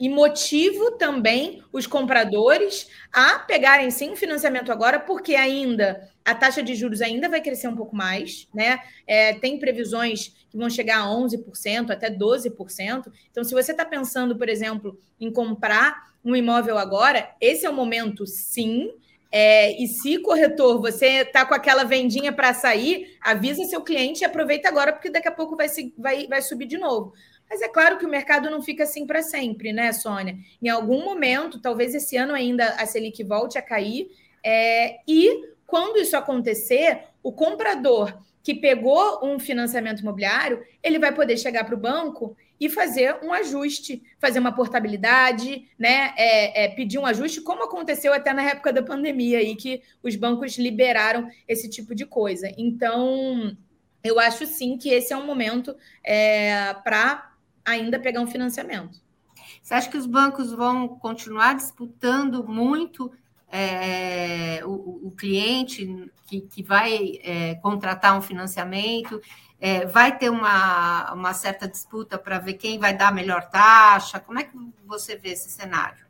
e 0.00 0.08
motivo 0.08 0.92
também 0.92 1.60
os 1.72 1.86
compradores 1.86 2.88
a 3.12 3.40
pegarem 3.40 3.90
sim 3.90 4.14
financiamento 4.14 4.70
agora, 4.70 5.00
porque 5.00 5.34
ainda 5.34 6.08
a 6.24 6.34
taxa 6.34 6.62
de 6.62 6.74
juros 6.74 7.00
ainda 7.00 7.28
vai 7.28 7.40
crescer 7.40 7.66
um 7.68 7.74
pouco 7.74 7.96
mais, 7.96 8.46
né? 8.54 8.78
É, 9.06 9.34
tem 9.34 9.58
previsões 9.58 10.28
que 10.50 10.56
vão 10.56 10.70
chegar 10.70 11.00
a 11.00 11.06
11%, 11.06 11.90
até 11.90 12.10
12%. 12.10 13.10
Então, 13.30 13.42
se 13.42 13.52
você 13.52 13.72
está 13.72 13.84
pensando, 13.84 14.36
por 14.36 14.48
exemplo, 14.48 14.96
em 15.18 15.32
comprar 15.32 16.12
um 16.24 16.36
imóvel 16.36 16.78
agora, 16.78 17.30
esse 17.40 17.66
é 17.66 17.70
o 17.70 17.74
momento 17.74 18.26
sim. 18.26 18.92
É, 19.32 19.72
e 19.82 19.86
se 19.88 20.18
corretor, 20.18 20.80
você 20.80 21.22
está 21.22 21.44
com 21.44 21.54
aquela 21.54 21.84
vendinha 21.84 22.32
para 22.32 22.54
sair, 22.54 23.18
avisa 23.20 23.64
seu 23.64 23.82
cliente 23.82 24.22
e 24.22 24.24
aproveita 24.24 24.68
agora, 24.68 24.92
porque 24.92 25.10
daqui 25.10 25.28
a 25.28 25.32
pouco 25.32 25.56
vai, 25.56 25.68
vai, 25.98 26.26
vai 26.26 26.40
subir 26.40 26.66
de 26.66 26.78
novo. 26.78 27.12
Mas 27.48 27.62
é 27.62 27.68
claro 27.68 27.98
que 27.98 28.04
o 28.04 28.10
mercado 28.10 28.50
não 28.50 28.62
fica 28.62 28.84
assim 28.84 29.06
para 29.06 29.22
sempre, 29.22 29.72
né, 29.72 29.92
Sônia? 29.92 30.36
Em 30.60 30.68
algum 30.68 31.04
momento, 31.04 31.60
talvez 31.60 31.94
esse 31.94 32.16
ano 32.16 32.34
ainda 32.34 32.68
a 32.74 32.86
Selic 32.86 33.22
volte 33.24 33.56
a 33.56 33.62
cair, 33.62 34.10
é, 34.44 35.00
e 35.06 35.48
quando 35.66 35.98
isso 35.98 36.16
acontecer, 36.16 37.04
o 37.22 37.32
comprador 37.32 38.18
que 38.42 38.54
pegou 38.54 39.20
um 39.22 39.38
financiamento 39.38 40.00
imobiliário, 40.00 40.64
ele 40.82 40.98
vai 40.98 41.12
poder 41.12 41.36
chegar 41.36 41.64
para 41.64 41.74
o 41.74 41.78
banco 41.78 42.34
e 42.58 42.68
fazer 42.68 43.18
um 43.22 43.32
ajuste, 43.32 44.02
fazer 44.18 44.38
uma 44.38 44.54
portabilidade, 44.54 45.68
né? 45.78 46.14
É, 46.16 46.64
é, 46.64 46.68
pedir 46.68 46.98
um 46.98 47.06
ajuste, 47.06 47.42
como 47.42 47.64
aconteceu 47.64 48.12
até 48.12 48.32
na 48.32 48.42
época 48.42 48.72
da 48.72 48.82
pandemia 48.82 49.38
aí, 49.38 49.54
que 49.54 49.82
os 50.02 50.16
bancos 50.16 50.56
liberaram 50.56 51.28
esse 51.46 51.68
tipo 51.68 51.94
de 51.94 52.06
coisa. 52.06 52.50
Então, 52.56 53.56
eu 54.02 54.18
acho 54.18 54.46
sim 54.46 54.78
que 54.78 54.88
esse 54.88 55.12
é 55.12 55.16
um 55.16 55.26
momento 55.26 55.76
é, 56.02 56.74
para 56.82 57.27
ainda 57.68 57.98
pegar 57.98 58.20
um 58.20 58.26
financiamento. 58.26 59.00
Você 59.62 59.74
acha 59.74 59.90
que 59.90 59.96
os 59.96 60.06
bancos 60.06 60.52
vão 60.52 60.88
continuar 60.88 61.54
disputando 61.54 62.46
muito 62.46 63.12
é, 63.50 64.60
o, 64.64 65.08
o, 65.08 65.10
cliente 65.10 66.10
que, 66.26 66.40
que 66.42 66.62
vai 66.62 67.18
é, 67.22 67.54
contratar 67.56 68.16
um 68.16 68.22
financiamento? 68.22 69.20
É, 69.60 69.86
vai 69.86 70.16
ter 70.16 70.30
uma, 70.30 71.12
uma 71.12 71.34
certa 71.34 71.66
disputa 71.66 72.18
para 72.18 72.38
ver 72.38 72.54
quem 72.54 72.78
vai 72.78 72.96
dar 72.96 73.08
a 73.08 73.12
melhor 73.12 73.48
taxa? 73.50 74.20
Como 74.20 74.38
é 74.38 74.44
que 74.44 74.56
você 74.86 75.16
vê 75.16 75.30
esse 75.30 75.50
cenário? 75.50 76.06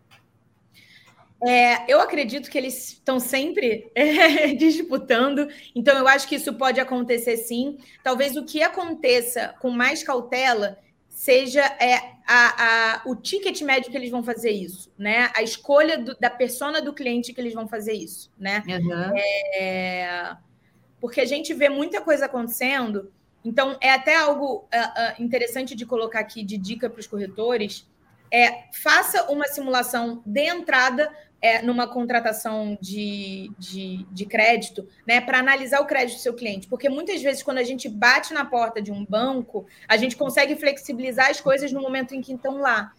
É, 1.40 1.92
eu 1.92 2.00
acredito 2.00 2.50
que 2.50 2.58
eles 2.58 2.92
estão 2.94 3.20
sempre 3.20 3.90
é, 3.94 4.48
disputando, 4.58 5.48
então 5.74 5.96
eu 5.96 6.08
acho 6.08 6.26
que 6.26 6.34
isso 6.34 6.52
pode 6.54 6.80
acontecer 6.80 7.36
sim. 7.36 7.78
Talvez 8.02 8.36
o 8.36 8.44
que 8.44 8.60
aconteça 8.60 9.54
com 9.60 9.70
mais 9.70 10.02
cautela 10.02 10.78
seja 11.18 11.62
é, 11.80 11.96
a, 12.24 12.94
a, 12.94 13.02
o 13.04 13.16
ticket 13.16 13.60
médio 13.62 13.90
que 13.90 13.96
eles 13.96 14.08
vão 14.08 14.22
fazer 14.22 14.52
isso, 14.52 14.88
né? 14.96 15.32
A 15.34 15.42
escolha 15.42 15.98
do, 15.98 16.16
da 16.16 16.30
persona 16.30 16.80
do 16.80 16.94
cliente 16.94 17.34
que 17.34 17.40
eles 17.40 17.52
vão 17.52 17.66
fazer 17.66 17.92
isso, 17.92 18.30
né? 18.38 18.62
Uhum. 18.68 19.16
É, 19.56 20.36
porque 21.00 21.20
a 21.20 21.24
gente 21.24 21.52
vê 21.52 21.68
muita 21.68 22.00
coisa 22.00 22.26
acontecendo, 22.26 23.12
então 23.44 23.76
é 23.80 23.90
até 23.90 24.14
algo 24.14 24.58
uh, 24.58 24.60
uh, 24.60 25.20
interessante 25.20 25.74
de 25.74 25.84
colocar 25.84 26.20
aqui 26.20 26.44
de 26.44 26.56
dica 26.56 26.88
para 26.88 27.00
os 27.00 27.06
corretores. 27.08 27.84
É, 28.30 28.66
faça 28.72 29.28
uma 29.28 29.48
simulação 29.48 30.22
de 30.24 30.42
entrada 30.42 31.12
é, 31.40 31.62
numa 31.62 31.86
contratação 31.86 32.76
de, 32.80 33.50
de, 33.58 34.04
de 34.10 34.26
crédito, 34.26 34.88
né, 35.06 35.20
para 35.20 35.38
analisar 35.38 35.80
o 35.80 35.86
crédito 35.86 36.16
do 36.16 36.22
seu 36.22 36.34
cliente. 36.34 36.66
Porque 36.66 36.88
muitas 36.88 37.22
vezes, 37.22 37.42
quando 37.42 37.58
a 37.58 37.64
gente 37.64 37.88
bate 37.88 38.34
na 38.34 38.44
porta 38.44 38.82
de 38.82 38.90
um 38.90 39.04
banco, 39.04 39.66
a 39.88 39.96
gente 39.96 40.16
consegue 40.16 40.56
flexibilizar 40.56 41.30
as 41.30 41.40
coisas 41.40 41.72
no 41.72 41.80
momento 41.80 42.14
em 42.14 42.20
que 42.20 42.32
estão 42.32 42.58
lá. 42.58 42.92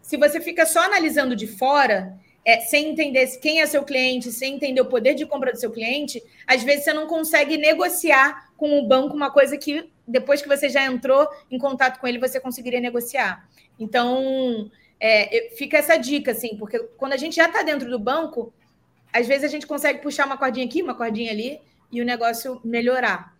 Se 0.00 0.16
você 0.16 0.40
fica 0.40 0.64
só 0.66 0.80
analisando 0.80 1.36
de 1.36 1.46
fora, 1.46 2.18
é, 2.44 2.60
sem 2.60 2.90
entender 2.90 3.26
quem 3.38 3.60
é 3.60 3.66
seu 3.66 3.84
cliente, 3.84 4.32
sem 4.32 4.56
entender 4.56 4.80
o 4.80 4.86
poder 4.86 5.14
de 5.14 5.24
compra 5.26 5.52
do 5.52 5.58
seu 5.58 5.70
cliente, 5.70 6.22
às 6.46 6.62
vezes 6.62 6.84
você 6.84 6.92
não 6.92 7.06
consegue 7.06 7.56
negociar 7.56 8.50
com 8.56 8.78
o 8.78 8.86
banco 8.86 9.14
uma 9.14 9.30
coisa 9.30 9.56
que 9.56 9.90
depois 10.06 10.42
que 10.42 10.48
você 10.48 10.68
já 10.68 10.84
entrou 10.84 11.28
em 11.50 11.58
contato 11.58 12.00
com 12.00 12.06
ele, 12.06 12.18
você 12.18 12.40
conseguiria 12.40 12.80
negociar. 12.80 13.48
Então, 13.78 14.70
é, 15.04 15.50
fica 15.56 15.78
essa 15.78 15.96
dica, 15.96 16.30
assim, 16.30 16.56
porque 16.56 16.78
quando 16.96 17.12
a 17.12 17.16
gente 17.16 17.34
já 17.34 17.46
está 17.46 17.64
dentro 17.64 17.90
do 17.90 17.98
banco, 17.98 18.54
às 19.12 19.26
vezes 19.26 19.42
a 19.42 19.48
gente 19.48 19.66
consegue 19.66 20.00
puxar 20.00 20.26
uma 20.26 20.36
cordinha 20.36 20.64
aqui, 20.64 20.80
uma 20.80 20.94
cordinha 20.94 21.32
ali, 21.32 21.60
e 21.90 22.00
o 22.00 22.04
negócio 22.04 22.60
melhorar. 22.64 23.36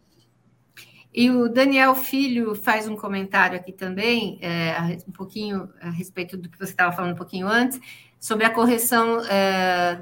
E 1.15 1.31
o 1.31 1.49
Daniel 1.49 1.95
Filho 1.95 2.57
faz 2.57 2.89
um 2.89 2.97
comentário 2.97 3.57
aqui 3.57 3.71
também, 3.71 4.41
é, 4.43 4.99
um 5.07 5.13
pouquinho 5.13 5.73
a 5.81 5.91
respeito 5.91 6.37
do 6.37 6.49
que 6.49 6.59
você 6.59 6.73
estava 6.73 6.91
falando 6.91 7.13
um 7.13 7.17
pouquinho 7.17 7.47
antes, 7.47 7.79
sobre 8.19 8.45
a 8.45 8.51
correção 8.51 9.21
é, 9.27 10.01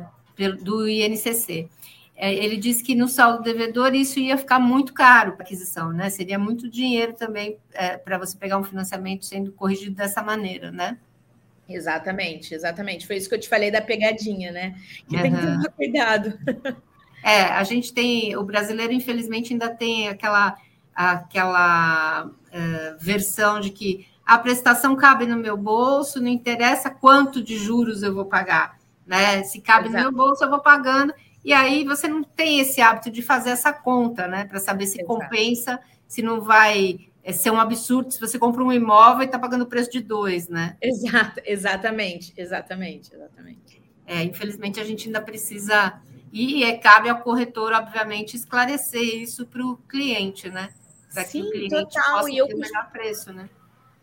do 0.63 0.89
INCC. 0.89 1.69
é, 2.17 2.33
ele 2.33 2.57
disse 2.57 2.83
que 2.83 2.95
no 2.95 3.07
saldo 3.07 3.43
devedor 3.43 3.95
isso 3.95 4.19
ia 4.19 4.39
ficar 4.39 4.59
muito 4.59 4.95
caro 4.95 5.33
para 5.33 5.45
aquisição, 5.45 5.93
né? 5.93 6.09
Seria 6.09 6.39
muito 6.39 6.71
dinheiro 6.71 7.13
também 7.13 7.59
é, 7.73 7.99
para 7.99 8.17
você 8.17 8.37
pegar 8.37 8.57
um 8.57 8.65
financiamento 8.65 9.27
sendo 9.27 9.53
corrigido 9.53 9.95
dessa 9.95 10.23
maneira, 10.23 10.71
né? 10.71 10.99
Exatamente, 11.71 12.55
exatamente. 12.55 13.07
Foi 13.07 13.17
isso 13.17 13.29
que 13.29 13.35
eu 13.35 13.41
te 13.41 13.49
falei 13.49 13.71
da 13.71 13.81
pegadinha, 13.81 14.51
né? 14.51 14.75
Que 15.09 15.17
uhum. 15.17 15.23
tem 15.23 15.35
que 15.35 15.41
tomar 15.41 15.71
cuidado. 15.71 16.39
É, 17.23 17.43
a 17.43 17.63
gente 17.65 17.93
tem, 17.93 18.35
o 18.35 18.43
brasileiro, 18.43 18.95
infelizmente, 18.95 19.53
ainda 19.53 19.69
tem 19.69 20.09
aquela, 20.09 20.57
aquela 20.95 22.27
uh, 22.27 22.99
versão 22.99 23.61
de 23.61 23.69
que 23.69 24.07
a 24.25 24.39
prestação 24.39 24.97
cabe 24.97 25.27
no 25.27 25.37
meu 25.37 25.57
bolso, 25.57 26.19
não 26.19 26.29
interessa 26.29 26.89
quanto 26.89 27.43
de 27.43 27.59
juros 27.59 28.03
eu 28.03 28.15
vou 28.15 28.25
pagar, 28.25 28.79
né? 29.07 29.43
Se 29.43 29.61
cabe 29.61 29.89
Exato. 29.89 30.05
no 30.05 30.11
meu 30.11 30.17
bolso, 30.17 30.43
eu 30.43 30.49
vou 30.49 30.61
pagando, 30.61 31.13
e 31.45 31.53
aí 31.53 31.85
você 31.85 32.09
não 32.09 32.23
tem 32.23 32.61
esse 32.61 32.81
hábito 32.81 33.11
de 33.11 33.21
fazer 33.21 33.51
essa 33.51 33.73
conta, 33.73 34.27
né? 34.27 34.45
Para 34.47 34.59
saber 34.59 34.87
se 34.87 35.03
Exato. 35.03 35.07
compensa, 35.07 35.79
se 36.07 36.23
não 36.23 36.41
vai 36.41 37.10
é 37.23 37.33
ser 37.33 37.51
um 37.51 37.61
absurdo 37.61 38.11
se 38.11 38.21
você 38.21 38.39
compra 38.39 38.63
um 38.63 38.73
imóvel 38.73 39.23
e 39.23 39.27
está 39.27 39.39
pagando 39.39 39.63
o 39.63 39.67
preço 39.67 39.91
de 39.91 40.01
dois, 40.01 40.49
né? 40.49 40.77
Exato, 40.81 41.41
exatamente, 41.45 42.33
exatamente, 42.37 43.15
exatamente. 43.15 43.83
É, 44.07 44.23
infelizmente 44.23 44.81
a 44.81 44.85
gente 44.85 45.07
ainda 45.07 45.21
precisa 45.21 46.01
e 46.33 46.63
é, 46.65 46.77
cabe 46.77 47.09
ao 47.09 47.21
corretor, 47.21 47.73
obviamente, 47.73 48.37
esclarecer 48.37 49.03
isso 49.03 49.47
para 49.47 49.65
o 49.65 49.77
cliente, 49.77 50.49
né? 50.49 50.71
Para 51.13 51.25
que 51.25 51.43
o 51.43 51.51
cliente 51.51 51.75
total. 51.75 52.19
possa 52.19 52.31
e 52.31 52.37
eu... 52.37 52.47
ter 52.47 52.55
o 52.55 52.59
melhor 52.59 52.91
preço, 52.91 53.33
né? 53.33 53.49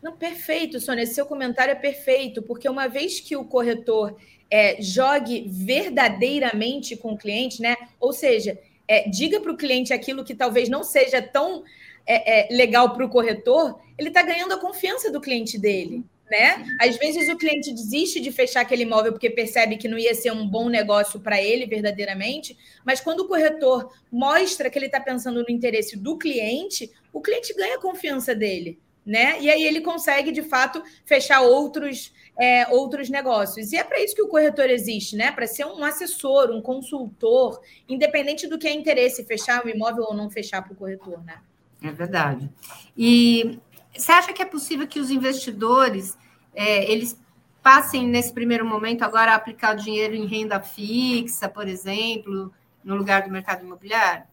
Não, 0.01 0.15
perfeito, 0.15 0.79
Sônia. 0.79 1.03
Esse 1.03 1.15
seu 1.15 1.25
comentário 1.25 1.71
é 1.71 1.75
perfeito, 1.75 2.41
porque 2.41 2.69
uma 2.69 2.87
vez 2.87 3.19
que 3.19 3.35
o 3.35 3.45
corretor 3.45 4.17
é, 4.51 4.81
jogue 4.81 5.47
verdadeiramente 5.49 6.95
com 6.95 7.13
o 7.13 7.17
cliente, 7.17 7.61
né? 7.61 7.75
Ou 7.99 8.13
seja, 8.13 8.59
é, 8.87 9.09
diga 9.09 9.39
para 9.39 9.51
o 9.51 9.57
cliente 9.57 9.93
aquilo 9.93 10.23
que 10.23 10.35
talvez 10.35 10.69
não 10.69 10.83
seja 10.83 11.21
tão 11.21 11.63
é, 12.07 12.53
é 12.53 12.55
legal 12.55 12.93
para 12.93 13.05
o 13.05 13.09
corretor, 13.09 13.79
ele 13.97 14.07
está 14.07 14.21
ganhando 14.21 14.53
a 14.53 14.59
confiança 14.59 15.11
do 15.11 15.19
cliente 15.19 15.59
dele. 15.59 16.03
Né? 16.29 16.65
Às 16.81 16.97
vezes 16.97 17.29
o 17.29 17.37
cliente 17.37 17.73
desiste 17.73 18.19
de 18.19 18.33
fechar 18.33 18.59
aquele 18.59 18.83
imóvel 18.83 19.13
porque 19.13 19.29
percebe 19.29 19.77
que 19.77 19.87
não 19.87 19.97
ia 19.97 20.13
ser 20.13 20.31
um 20.31 20.45
bom 20.45 20.67
negócio 20.67 21.21
para 21.21 21.41
ele 21.41 21.65
verdadeiramente, 21.65 22.57
mas 22.85 22.99
quando 22.99 23.21
o 23.21 23.27
corretor 23.29 23.93
mostra 24.11 24.69
que 24.69 24.77
ele 24.77 24.87
está 24.87 24.99
pensando 24.99 25.41
no 25.41 25.49
interesse 25.49 25.95
do 25.95 26.17
cliente, 26.17 26.91
o 27.13 27.21
cliente 27.21 27.53
ganha 27.53 27.75
a 27.75 27.81
confiança 27.81 28.35
dele, 28.35 28.77
né? 29.05 29.39
E 29.39 29.49
aí 29.49 29.63
ele 29.63 29.79
consegue 29.79 30.33
de 30.33 30.41
fato 30.41 30.83
fechar 31.05 31.43
outros 31.43 32.11
é, 32.37 32.67
outros 32.67 33.09
negócios. 33.09 33.71
E 33.71 33.77
é 33.77 33.83
para 33.83 34.01
isso 34.03 34.13
que 34.13 34.21
o 34.21 34.27
corretor 34.27 34.69
existe, 34.69 35.15
né? 35.15 35.31
Para 35.31 35.47
ser 35.47 35.65
um 35.65 35.83
assessor, 35.83 36.51
um 36.51 36.61
consultor, 36.61 37.61
independente 37.89 38.47
do 38.47 38.59
que 38.59 38.67
é 38.67 38.73
interesse, 38.73 39.23
fechar 39.23 39.65
o 39.65 39.69
imóvel 39.69 40.03
ou 40.03 40.13
não 40.13 40.29
fechar 40.29 40.61
para 40.61 40.73
o 40.73 40.75
corretor, 40.75 41.23
né? 41.23 41.41
É 41.81 41.91
verdade. 41.91 42.49
E 42.97 43.59
você 43.95 44.11
acha 44.11 44.33
que 44.33 44.41
é 44.41 44.45
possível 44.45 44.87
que 44.87 44.99
os 44.99 45.11
investidores 45.11 46.17
é, 46.53 46.91
eles 46.91 47.19
passem 47.61 48.07
nesse 48.07 48.33
primeiro 48.33 48.65
momento 48.65 49.03
agora 49.03 49.31
a 49.33 49.35
aplicar 49.35 49.75
o 49.75 49.79
dinheiro 49.79 50.15
em 50.15 50.25
renda 50.25 50.59
fixa, 50.59 51.49
por 51.49 51.67
exemplo, 51.67 52.53
no 52.83 52.95
lugar 52.95 53.23
do 53.23 53.31
mercado 53.31 53.65
imobiliário? 53.65 54.23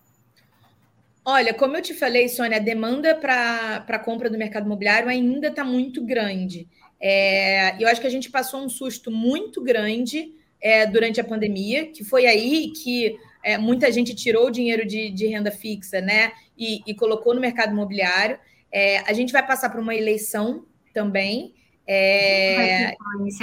Olha, 1.25 1.55
como 1.55 1.77
eu 1.77 1.83
te 1.83 1.95
falei, 1.95 2.29
Sônia, 2.29 2.59
a 2.59 2.61
demanda 2.61 3.15
para 3.15 3.85
a 3.89 3.99
compra 3.99 4.29
do 4.29 4.39
mercado 4.39 4.67
imobiliário 4.67 5.09
ainda 5.09 5.49
está 5.49 5.65
muito 5.65 6.05
grande. 6.05 6.69
É, 7.01 7.83
eu 7.83 7.89
acho 7.89 8.01
que 8.01 8.07
a 8.07 8.11
gente 8.11 8.31
passou 8.31 8.63
um 8.63 8.69
susto 8.69 9.11
muito 9.11 9.63
grande 9.63 10.33
é, 10.61 10.87
durante 10.87 11.21
a 11.21 11.25
pandemia, 11.25 11.87
que 11.87 12.05
foi 12.05 12.27
aí 12.27 12.71
que 12.73 13.19
é, 13.43 13.59
muita 13.59 13.91
gente 13.91 14.15
tirou 14.15 14.47
o 14.47 14.51
dinheiro 14.51 14.87
de, 14.87 15.11
de 15.11 15.27
renda 15.27 15.51
fixa 15.51 16.01
né, 16.01 16.33
e, 16.57 16.83
e, 16.87 16.95
colocou 16.95 17.35
no 17.35 17.41
mercado 17.41 17.73
imobiliário. 17.73 18.39
É, 18.71 18.99
a 19.01 19.13
gente 19.13 19.33
vai 19.33 19.45
passar 19.47 19.71
por 19.71 19.81
uma 19.81 19.95
eleição 19.95 20.65
também. 20.93 21.55
É... 21.87 22.95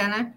né? 0.08 0.34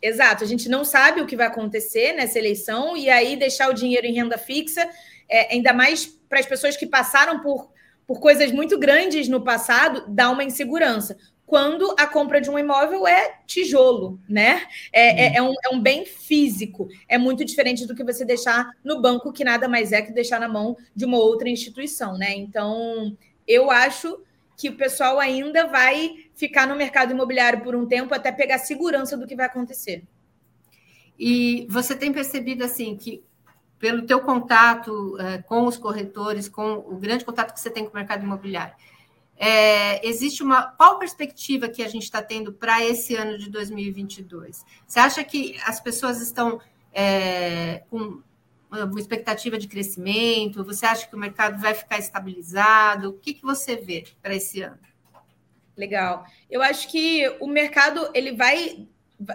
Exato, 0.00 0.44
a 0.44 0.46
gente 0.46 0.68
não 0.68 0.84
sabe 0.84 1.20
o 1.20 1.26
que 1.26 1.36
vai 1.36 1.46
acontecer 1.46 2.12
nessa 2.12 2.38
eleição, 2.38 2.96
e 2.96 3.10
aí 3.10 3.36
deixar 3.36 3.68
o 3.68 3.74
dinheiro 3.74 4.06
em 4.06 4.14
renda 4.14 4.38
fixa, 4.38 4.88
é, 5.28 5.52
ainda 5.52 5.72
mais 5.72 6.06
para 6.06 6.38
as 6.38 6.46
pessoas 6.46 6.76
que 6.76 6.86
passaram 6.86 7.40
por, 7.40 7.72
por 8.06 8.20
coisas 8.20 8.52
muito 8.52 8.78
grandes 8.78 9.28
no 9.28 9.42
passado, 9.42 10.04
dá 10.08 10.30
uma 10.30 10.44
insegurança 10.44 11.16
quando 11.48 11.94
a 11.98 12.06
compra 12.06 12.42
de 12.42 12.50
um 12.50 12.58
imóvel 12.58 13.08
é 13.08 13.40
tijolo, 13.46 14.20
né? 14.28 14.66
É, 14.92 15.24
é, 15.24 15.36
é, 15.36 15.42
um, 15.42 15.54
é 15.64 15.74
um 15.74 15.80
bem 15.80 16.04
físico. 16.04 16.88
É 17.08 17.16
muito 17.16 17.42
diferente 17.42 17.86
do 17.86 17.94
que 17.94 18.04
você 18.04 18.22
deixar 18.22 18.70
no 18.84 19.00
banco, 19.00 19.32
que 19.32 19.42
nada 19.42 19.66
mais 19.66 19.90
é 19.90 20.02
que 20.02 20.12
deixar 20.12 20.38
na 20.38 20.46
mão 20.46 20.76
de 20.94 21.06
uma 21.06 21.16
outra 21.16 21.48
instituição, 21.48 22.18
né? 22.18 22.36
Então, 22.36 23.16
eu 23.46 23.70
acho 23.70 24.22
que 24.58 24.68
o 24.68 24.76
pessoal 24.76 25.18
ainda 25.18 25.66
vai 25.66 26.26
ficar 26.34 26.66
no 26.66 26.76
mercado 26.76 27.12
imobiliário 27.12 27.62
por 27.62 27.74
um 27.74 27.86
tempo 27.86 28.14
até 28.14 28.30
pegar 28.30 28.58
segurança 28.58 29.16
do 29.16 29.26
que 29.26 29.34
vai 29.34 29.46
acontecer. 29.46 30.04
E 31.18 31.66
você 31.70 31.96
tem 31.96 32.12
percebido 32.12 32.62
assim 32.62 32.94
que 32.94 33.24
pelo 33.78 34.04
teu 34.04 34.20
contato 34.20 35.14
uh, 35.14 35.42
com 35.46 35.64
os 35.64 35.78
corretores, 35.78 36.46
com 36.46 36.74
o 36.74 36.96
grande 36.96 37.24
contato 37.24 37.54
que 37.54 37.60
você 37.60 37.70
tem 37.70 37.84
com 37.84 37.92
o 37.92 37.96
mercado 37.96 38.22
imobiliário, 38.22 38.74
é, 39.38 40.06
existe 40.06 40.42
uma 40.42 40.62
qual 40.62 40.98
perspectiva 40.98 41.68
que 41.68 41.82
a 41.82 41.88
gente 41.88 42.02
está 42.02 42.20
tendo 42.20 42.52
para 42.52 42.84
esse 42.84 43.14
ano 43.14 43.38
de 43.38 43.48
2022? 43.48 44.64
Você 44.86 44.98
acha 44.98 45.22
que 45.22 45.56
as 45.64 45.80
pessoas 45.80 46.20
estão 46.20 46.60
é, 46.92 47.84
com 47.88 48.20
uma 48.70 49.00
expectativa 49.00 49.56
de 49.56 49.68
crescimento? 49.68 50.64
Você 50.64 50.84
acha 50.84 51.06
que 51.06 51.14
o 51.14 51.18
mercado 51.18 51.60
vai 51.60 51.72
ficar 51.72 51.98
estabilizado? 51.98 53.10
O 53.10 53.12
que, 53.12 53.32
que 53.32 53.42
você 53.42 53.76
vê 53.76 54.04
para 54.20 54.34
esse 54.34 54.60
ano? 54.60 54.78
Legal. 55.76 56.26
Eu 56.50 56.60
acho 56.60 56.88
que 56.90 57.28
o 57.40 57.46
mercado 57.46 58.10
ele 58.12 58.32
vai 58.32 58.88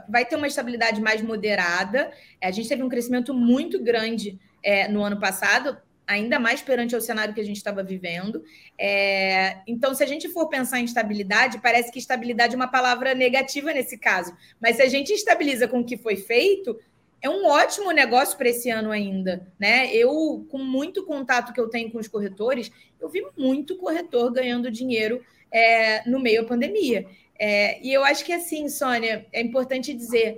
vai 0.08 0.26
ter 0.26 0.38
uma 0.38 0.48
estabilidade 0.48 1.02
mais 1.02 1.22
moderada. 1.22 2.12
A 2.42 2.52
gente 2.52 2.70
teve 2.70 2.84
um 2.84 2.90
crescimento 2.90 3.34
muito 3.34 3.82
grande 3.84 4.40
é, 4.64 4.88
no 4.88 5.04
ano 5.04 5.20
passado, 5.20 5.78
ainda 6.14 6.40
mais 6.40 6.62
perante 6.62 6.96
o 6.96 7.02
cenário 7.02 7.34
que 7.34 7.42
a 7.42 7.46
gente 7.46 7.58
estava 7.58 7.84
vivendo. 7.84 8.44
É, 8.78 9.58
então, 9.68 9.94
se 9.94 10.04
a 10.04 10.08
gente 10.08 10.30
for 10.30 10.48
pensar 10.48 10.80
em 10.80 10.86
estabilidade, 10.86 11.60
parece 11.60 11.92
que 11.92 12.00
estabilidade 12.00 12.54
é 12.54 12.56
uma 12.56 12.68
palavra 12.68 13.14
negativa 13.14 13.74
nesse 13.74 13.98
caso. 13.98 14.36
Mas 14.62 14.78
se 14.78 14.82
a 14.82 14.88
gente 14.88 15.12
estabiliza 15.12 15.68
com 15.68 15.80
o 15.80 15.86
que 15.86 15.98
foi 15.98 16.16
feito, 16.16 16.80
é 17.22 17.30
um 17.30 17.46
ótimo 17.46 17.92
negócio 17.92 18.38
para 18.38 18.50
esse 18.50 18.70
ano 18.70 18.92
ainda, 18.92 19.48
né? 19.58 19.94
Eu, 19.96 20.46
com 20.50 20.58
muito 20.58 21.06
contato 21.06 21.54
que 21.54 21.60
eu 21.60 21.70
tenho 21.70 21.90
com 21.90 21.98
os 21.98 22.08
corretores, 22.08 22.70
eu 23.00 23.08
vi 23.08 23.26
muito 23.38 23.78
corretor 23.78 24.32
ganhando 24.32 24.70
dinheiro 24.70 25.24
é, 25.52 26.08
no 26.08 26.20
meio 26.20 26.42
da 26.42 26.48
pandemia. 26.50 27.06
É, 27.40 27.82
e 27.82 27.94
eu 27.94 28.04
acho 28.04 28.26
que 28.26 28.34
assim, 28.34 28.68
Sônia, 28.68 29.26
é 29.32 29.42
importante 29.42 29.94
dizer, 29.94 30.38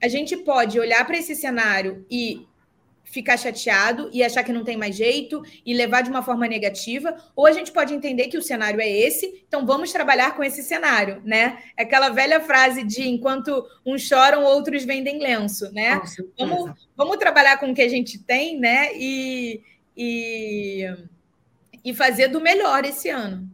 a 0.00 0.08
gente 0.08 0.36
pode 0.36 0.78
olhar 0.78 1.04
para 1.06 1.18
esse 1.18 1.34
cenário 1.34 2.06
e 2.10 2.46
ficar 3.12 3.36
chateado 3.36 4.08
e 4.10 4.24
achar 4.24 4.42
que 4.42 4.54
não 4.54 4.64
tem 4.64 4.74
mais 4.74 4.96
jeito 4.96 5.42
e 5.66 5.74
levar 5.74 6.00
de 6.00 6.08
uma 6.08 6.22
forma 6.22 6.48
negativa, 6.48 7.14
ou 7.36 7.46
a 7.46 7.52
gente 7.52 7.70
pode 7.70 7.92
entender 7.92 8.28
que 8.28 8.38
o 8.38 8.42
cenário 8.42 8.80
é 8.80 8.90
esse, 8.90 9.44
então 9.46 9.66
vamos 9.66 9.92
trabalhar 9.92 10.34
com 10.34 10.42
esse 10.42 10.62
cenário, 10.62 11.20
né? 11.22 11.58
Aquela 11.76 12.08
velha 12.08 12.40
frase 12.40 12.82
de 12.82 13.06
enquanto 13.06 13.66
uns 13.84 14.00
choram, 14.00 14.44
outros 14.44 14.84
vendem 14.84 15.18
lenço, 15.18 15.70
né? 15.74 16.00
Vamos, 16.38 16.72
vamos 16.96 17.18
trabalhar 17.18 17.58
com 17.58 17.70
o 17.70 17.74
que 17.74 17.82
a 17.82 17.88
gente 17.88 18.18
tem, 18.18 18.58
né? 18.58 18.88
E, 18.94 19.60
e, 19.94 20.86
e 21.84 21.92
fazer 21.92 22.28
do 22.28 22.40
melhor 22.40 22.82
esse 22.86 23.10
ano. 23.10 23.46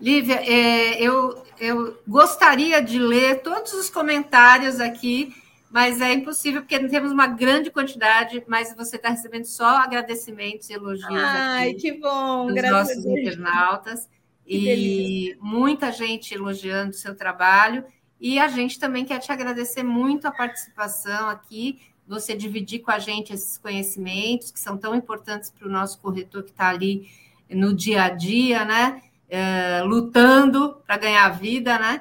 Lívia, 0.00 0.40
é, 0.46 1.02
eu, 1.02 1.42
eu 1.58 2.00
gostaria 2.06 2.80
de 2.80 2.96
ler 3.00 3.42
todos 3.42 3.72
os 3.72 3.90
comentários 3.90 4.78
aqui 4.78 5.34
mas 5.70 6.00
é 6.00 6.12
impossível 6.12 6.62
porque 6.62 6.78
temos 6.88 7.12
uma 7.12 7.28
grande 7.28 7.70
quantidade, 7.70 8.42
mas 8.48 8.74
você 8.76 8.96
está 8.96 9.10
recebendo 9.10 9.44
só 9.44 9.78
agradecimentos 9.78 10.68
e 10.68 10.72
elogios 10.72 11.08
Ai, 11.08 11.74
que 11.74 11.92
bom, 11.92 12.48
dos 12.48 12.62
nossos 12.70 13.06
internautas 13.06 14.08
e 14.44 14.64
delícia. 14.64 15.38
muita 15.40 15.92
gente 15.92 16.34
elogiando 16.34 16.90
o 16.90 16.94
seu 16.94 17.14
trabalho 17.14 17.84
e 18.20 18.38
a 18.40 18.48
gente 18.48 18.80
também 18.80 19.04
quer 19.04 19.20
te 19.20 19.30
agradecer 19.30 19.84
muito 19.84 20.26
a 20.26 20.32
participação 20.32 21.28
aqui, 21.28 21.80
você 22.06 22.34
dividir 22.34 22.80
com 22.80 22.90
a 22.90 22.98
gente 22.98 23.32
esses 23.32 23.56
conhecimentos 23.56 24.50
que 24.50 24.58
são 24.58 24.76
tão 24.76 24.92
importantes 24.96 25.50
para 25.50 25.68
o 25.68 25.70
nosso 25.70 26.00
corretor 26.00 26.42
que 26.42 26.50
está 26.50 26.68
ali 26.68 27.08
no 27.48 27.72
dia 27.72 28.02
a 28.02 28.08
dia, 28.10 28.64
né? 28.64 29.00
É, 29.28 29.82
lutando 29.84 30.82
para 30.84 30.96
ganhar 30.96 31.28
vida, 31.28 31.78
né? 31.78 32.00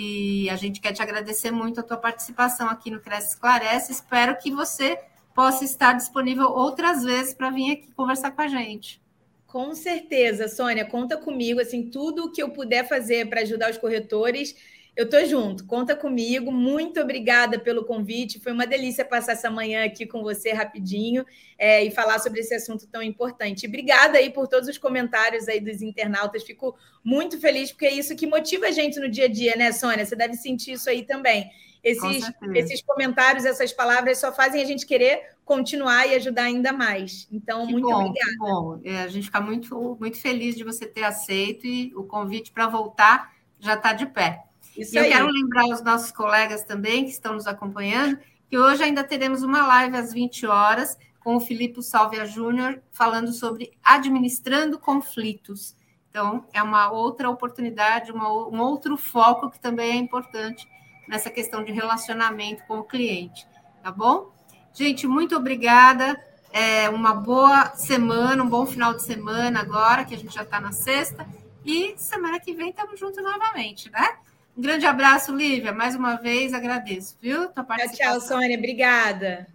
E 0.00 0.48
a 0.48 0.54
gente 0.54 0.80
quer 0.80 0.92
te 0.92 1.02
agradecer 1.02 1.50
muito 1.50 1.80
a 1.80 1.82
tua 1.82 1.96
participação 1.96 2.68
aqui 2.68 2.88
no 2.88 3.00
Cresce 3.00 3.30
Esclarece. 3.30 3.90
Espero 3.90 4.38
que 4.38 4.48
você 4.52 4.96
possa 5.34 5.64
estar 5.64 5.92
disponível 5.94 6.46
outras 6.52 7.02
vezes 7.02 7.34
para 7.34 7.50
vir 7.50 7.72
aqui 7.72 7.92
conversar 7.94 8.30
com 8.30 8.40
a 8.40 8.46
gente. 8.46 9.02
Com 9.44 9.74
certeza, 9.74 10.46
Sônia, 10.46 10.84
conta 10.84 11.16
comigo. 11.16 11.60
Assim, 11.60 11.90
tudo 11.90 12.30
que 12.30 12.40
eu 12.40 12.50
puder 12.50 12.86
fazer 12.86 13.28
para 13.28 13.40
ajudar 13.40 13.72
os 13.72 13.76
corretores, 13.76 14.54
eu 14.98 15.08
tô 15.08 15.24
junto, 15.24 15.64
conta 15.64 15.94
comigo. 15.94 16.50
Muito 16.50 17.00
obrigada 17.00 17.56
pelo 17.56 17.84
convite. 17.84 18.40
Foi 18.40 18.50
uma 18.50 18.66
delícia 18.66 19.04
passar 19.04 19.34
essa 19.34 19.48
manhã 19.48 19.84
aqui 19.84 20.04
com 20.04 20.24
você 20.24 20.50
rapidinho 20.50 21.24
é, 21.56 21.84
e 21.84 21.90
falar 21.92 22.18
sobre 22.18 22.40
esse 22.40 22.52
assunto 22.52 22.84
tão 22.88 23.00
importante. 23.00 23.64
Obrigada 23.64 24.18
aí 24.18 24.28
por 24.28 24.48
todos 24.48 24.68
os 24.68 24.76
comentários 24.76 25.46
aí 25.46 25.60
dos 25.60 25.82
internautas. 25.82 26.42
Fico 26.42 26.76
muito 27.04 27.40
feliz, 27.40 27.70
porque 27.70 27.86
é 27.86 27.92
isso 27.92 28.16
que 28.16 28.26
motiva 28.26 28.66
a 28.66 28.70
gente 28.72 28.98
no 28.98 29.08
dia 29.08 29.26
a 29.26 29.28
dia, 29.28 29.54
né, 29.54 29.70
Sônia? 29.70 30.04
Você 30.04 30.16
deve 30.16 30.34
sentir 30.34 30.72
isso 30.72 30.90
aí 30.90 31.04
também. 31.04 31.48
Esses, 31.80 32.28
esses 32.56 32.82
comentários, 32.82 33.44
essas 33.44 33.72
palavras 33.72 34.18
só 34.18 34.32
fazem 34.32 34.60
a 34.60 34.64
gente 34.64 34.84
querer 34.84 35.36
continuar 35.44 36.08
e 36.08 36.16
ajudar 36.16 36.42
ainda 36.42 36.72
mais. 36.72 37.28
Então, 37.30 37.64
que 37.68 37.72
muito 37.72 37.88
bom, 37.88 38.06
obrigada. 38.06 38.36
bom. 38.40 38.80
É, 38.82 39.02
a 39.02 39.06
gente 39.06 39.26
fica 39.26 39.40
muito, 39.40 39.96
muito 40.00 40.20
feliz 40.20 40.56
de 40.56 40.64
você 40.64 40.88
ter 40.88 41.04
aceito 41.04 41.68
e 41.68 41.94
o 41.94 42.02
convite 42.02 42.50
para 42.50 42.66
voltar 42.66 43.32
já 43.60 43.74
está 43.74 43.92
de 43.92 44.04
pé. 44.06 44.47
Isso 44.78 44.94
e 44.94 44.98
aí. 44.98 45.06
eu 45.06 45.12
quero 45.12 45.28
lembrar 45.28 45.66
os 45.66 45.82
nossos 45.82 46.10
colegas 46.10 46.64
também 46.64 47.04
que 47.04 47.10
estão 47.10 47.34
nos 47.34 47.46
acompanhando 47.46 48.18
que 48.48 48.58
hoje 48.58 48.82
ainda 48.82 49.04
teremos 49.04 49.42
uma 49.42 49.66
live 49.66 49.96
às 49.96 50.12
20 50.12 50.46
horas 50.46 50.96
com 51.20 51.36
o 51.36 51.40
Filipe 51.40 51.82
Salvia 51.82 52.24
Júnior 52.24 52.80
falando 52.90 53.32
sobre 53.32 53.72
administrando 53.84 54.78
conflitos. 54.78 55.76
Então, 56.08 56.46
é 56.52 56.62
uma 56.62 56.90
outra 56.90 57.28
oportunidade, 57.28 58.10
uma, 58.10 58.32
um 58.32 58.60
outro 58.60 58.96
foco 58.96 59.50
que 59.50 59.60
também 59.60 59.90
é 59.90 59.96
importante 59.96 60.66
nessa 61.06 61.30
questão 61.30 61.62
de 61.62 61.70
relacionamento 61.70 62.64
com 62.66 62.78
o 62.78 62.84
cliente, 62.84 63.46
tá 63.82 63.92
bom? 63.92 64.32
Gente, 64.72 65.06
muito 65.06 65.36
obrigada. 65.36 66.18
É 66.50 66.88
uma 66.88 67.12
boa 67.12 67.74
semana, 67.74 68.42
um 68.42 68.48
bom 68.48 68.64
final 68.64 68.94
de 68.94 69.02
semana 69.02 69.60
agora, 69.60 70.04
que 70.04 70.14
a 70.14 70.18
gente 70.18 70.34
já 70.34 70.42
está 70.42 70.58
na 70.58 70.72
sexta. 70.72 71.26
E 71.64 71.94
semana 71.98 72.40
que 72.40 72.54
vem 72.54 72.70
estamos 72.70 72.98
juntos 72.98 73.22
novamente, 73.22 73.90
né? 73.90 74.16
Um 74.58 74.60
grande 74.60 74.84
abraço, 74.86 75.32
Lívia. 75.32 75.72
Mais 75.72 75.94
uma 75.94 76.16
vez 76.16 76.52
agradeço, 76.52 77.16
viu? 77.22 77.48
Tchau, 77.52 77.64
tchau, 77.94 78.20
Sônia. 78.20 78.58
Obrigada. 78.58 79.46